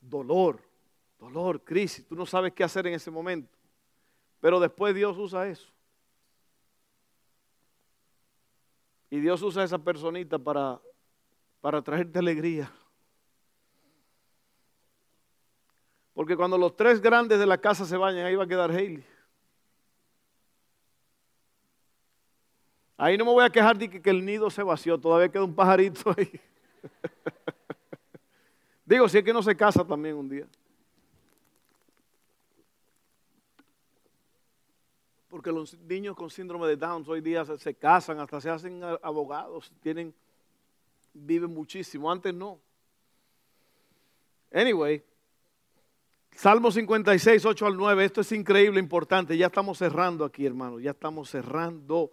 Dolor, 0.00 0.58
dolor, 1.18 1.62
crisis, 1.62 2.06
tú 2.06 2.14
no 2.14 2.24
sabes 2.24 2.54
qué 2.54 2.64
hacer 2.64 2.86
en 2.86 2.94
ese 2.94 3.10
momento. 3.10 3.58
Pero 4.40 4.58
después 4.58 4.94
Dios 4.94 5.18
usa 5.18 5.46
eso. 5.48 5.70
Y 9.10 9.20
Dios 9.20 9.42
usa 9.42 9.60
a 9.60 9.64
esa 9.66 9.76
personita 9.76 10.38
para, 10.38 10.80
para 11.60 11.82
traerte 11.82 12.18
alegría. 12.18 12.72
Porque 16.14 16.38
cuando 16.38 16.56
los 16.56 16.74
tres 16.74 17.02
grandes 17.02 17.38
de 17.38 17.44
la 17.44 17.58
casa 17.58 17.84
se 17.84 17.98
vayan, 17.98 18.24
ahí 18.24 18.34
va 18.34 18.44
a 18.44 18.48
quedar 18.48 18.70
Haley. 18.70 19.04
Ahí 22.96 23.18
no 23.18 23.24
me 23.24 23.32
voy 23.32 23.44
a 23.44 23.50
quejar 23.50 23.76
de 23.76 23.88
que, 23.88 24.10
el 24.10 24.24
nido 24.24 24.50
se 24.50 24.62
vació, 24.62 24.98
todavía 24.98 25.28
queda 25.28 25.44
un 25.44 25.54
pajarito 25.54 26.14
ahí. 26.16 26.40
Digo, 28.86 29.08
si 29.08 29.18
es 29.18 29.24
que 29.24 29.32
no 29.32 29.42
se 29.42 29.56
casa 29.56 29.84
también 29.84 30.14
un 30.14 30.28
día. 30.28 30.46
Porque 35.28 35.50
los 35.50 35.76
niños 35.80 36.14
con 36.14 36.30
síndrome 36.30 36.68
de 36.68 36.76
Down 36.76 37.04
hoy 37.08 37.20
día 37.20 37.44
se, 37.44 37.74
casan, 37.74 38.20
hasta 38.20 38.40
se 38.40 38.50
hacen 38.50 38.80
abogados, 39.02 39.72
tienen, 39.80 40.14
viven 41.12 41.52
muchísimo. 41.52 42.12
Antes 42.12 42.32
no. 42.32 42.60
Anyway, 44.52 45.02
Salmo 46.30 46.70
56, 46.70 47.44
8 47.44 47.66
al 47.66 47.76
9, 47.76 48.04
esto 48.04 48.20
es 48.20 48.30
increíble, 48.30 48.78
importante. 48.78 49.36
Ya 49.36 49.46
estamos 49.46 49.78
cerrando 49.78 50.24
aquí, 50.24 50.46
hermano, 50.46 50.78
ya 50.78 50.92
estamos 50.92 51.28
cerrando. 51.28 52.12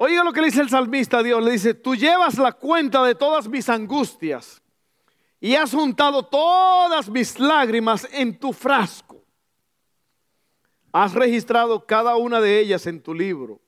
Oiga 0.00 0.22
lo 0.22 0.32
que 0.32 0.40
le 0.40 0.46
dice 0.46 0.60
el 0.60 0.70
salmista 0.70 1.18
a 1.18 1.22
Dios. 1.22 1.44
Le 1.44 1.50
dice, 1.50 1.74
tú 1.74 1.96
llevas 1.96 2.38
la 2.38 2.52
cuenta 2.52 3.02
de 3.04 3.16
todas 3.16 3.48
mis 3.48 3.68
angustias 3.68 4.62
y 5.40 5.56
has 5.56 5.72
juntado 5.72 6.24
todas 6.24 7.08
mis 7.08 7.38
lágrimas 7.38 8.08
en 8.12 8.38
tu 8.38 8.52
frasco. 8.52 9.24
Has 10.92 11.14
registrado 11.14 11.84
cada 11.84 12.16
una 12.16 12.40
de 12.40 12.60
ellas 12.60 12.86
en 12.86 13.02
tu 13.02 13.12
libro. 13.12 13.60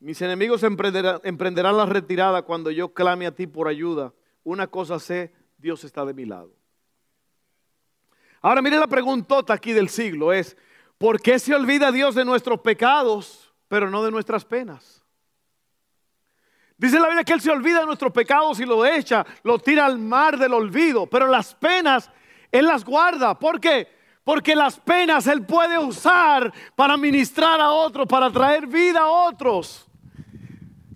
Mis 0.00 0.20
enemigos 0.22 0.62
emprenderán, 0.62 1.76
la 1.76 1.86
retirada 1.86 2.42
cuando 2.42 2.70
yo 2.70 2.92
clame 2.92 3.26
a 3.26 3.34
ti 3.34 3.46
por 3.46 3.68
ayuda. 3.68 4.12
Una 4.42 4.66
cosa 4.66 4.98
sé, 4.98 5.32
Dios 5.58 5.84
está 5.84 6.04
de 6.04 6.14
mi 6.14 6.24
lado. 6.24 6.50
Ahora 8.40 8.62
mire 8.62 8.78
la 8.78 8.88
preguntota 8.88 9.52
aquí 9.52 9.72
del 9.72 9.88
siglo 9.88 10.32
es, 10.32 10.56
¿por 10.98 11.20
qué 11.20 11.38
se 11.38 11.54
olvida 11.54 11.92
Dios 11.92 12.14
de 12.16 12.24
nuestros 12.24 12.60
pecados? 12.60 13.51
Pero 13.72 13.88
no 13.88 14.04
de 14.04 14.10
nuestras 14.10 14.44
penas. 14.44 15.02
Dice 16.76 17.00
la 17.00 17.06
Biblia 17.06 17.24
que 17.24 17.32
Él 17.32 17.40
se 17.40 17.50
olvida 17.50 17.80
de 17.80 17.86
nuestros 17.86 18.12
pecados 18.12 18.60
y 18.60 18.66
lo 18.66 18.84
echa, 18.84 19.24
lo 19.44 19.58
tira 19.58 19.86
al 19.86 19.98
mar 19.98 20.36
del 20.36 20.52
olvido, 20.52 21.06
pero 21.06 21.26
las 21.26 21.54
penas 21.54 22.10
Él 22.50 22.66
las 22.66 22.84
guarda. 22.84 23.38
¿Por 23.38 23.58
qué? 23.58 23.88
Porque 24.24 24.54
las 24.54 24.78
penas 24.78 25.26
Él 25.26 25.46
puede 25.46 25.78
usar 25.78 26.52
para 26.76 26.98
ministrar 26.98 27.62
a 27.62 27.70
otros, 27.70 28.06
para 28.06 28.30
traer 28.30 28.66
vida 28.66 29.00
a 29.00 29.08
otros. 29.08 29.88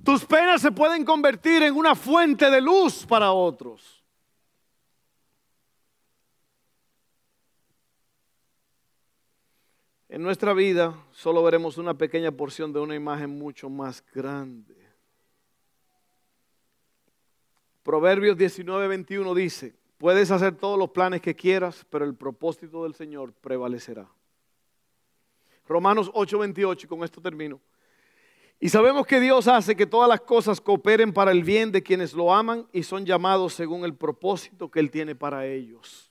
Tus 0.05 0.27
penas 0.27 0.61
se 0.61 0.70
pueden 0.70 1.03
convertir 1.03 1.62
en 1.62 1.74
una 1.74 1.95
fuente 1.95 2.51
de 2.51 2.61
luz 2.61 3.07
para 3.07 3.33
otros. 3.33 3.96
En 10.17 10.23
nuestra 10.23 10.55
vida 10.55 10.99
solo 11.12 11.43
veremos 11.43 11.77
una 11.77 11.93
pequeña 11.93 12.33
porción 12.33 12.73
de 12.73 12.81
una 12.81 12.95
imagen 12.95 13.29
mucho 13.29 13.69
más 13.69 14.03
grande. 14.14 14.75
Proverbios 17.83 18.35
19, 18.35 18.89
21 18.89 19.35
dice, 19.35 19.75
puedes 19.99 20.31
hacer 20.31 20.57
todos 20.57 20.79
los 20.79 20.89
planes 20.89 21.21
que 21.21 21.37
quieras, 21.37 21.85
pero 21.91 22.07
el 22.07 22.14
propósito 22.14 22.85
del 22.85 22.95
Señor 22.95 23.35
prevalecerá. 23.35 24.09
Romanos 25.69 26.11
8, 26.14 26.39
28, 26.39 26.87
y 26.87 26.89
con 26.89 27.05
esto 27.05 27.21
termino. 27.21 27.61
Y 28.59 28.71
sabemos 28.71 29.07
que 29.07 29.21
Dios 29.21 29.47
hace 29.47 29.77
que 29.77 29.85
todas 29.85 30.09
las 30.09 30.23
cosas 30.23 30.62
cooperen 30.62 31.12
para 31.12 31.31
el 31.31 31.45
bien 31.45 31.71
de 31.71 31.83
quienes 31.83 32.14
lo 32.14 32.33
aman 32.33 32.67
y 32.73 32.85
son 32.85 33.05
llamados 33.05 33.53
según 33.53 33.85
el 33.85 33.95
propósito 33.95 34.71
que 34.71 34.81
Él 34.81 34.91
tiene 34.91 35.14
para 35.14 35.45
ellos. 35.45 36.06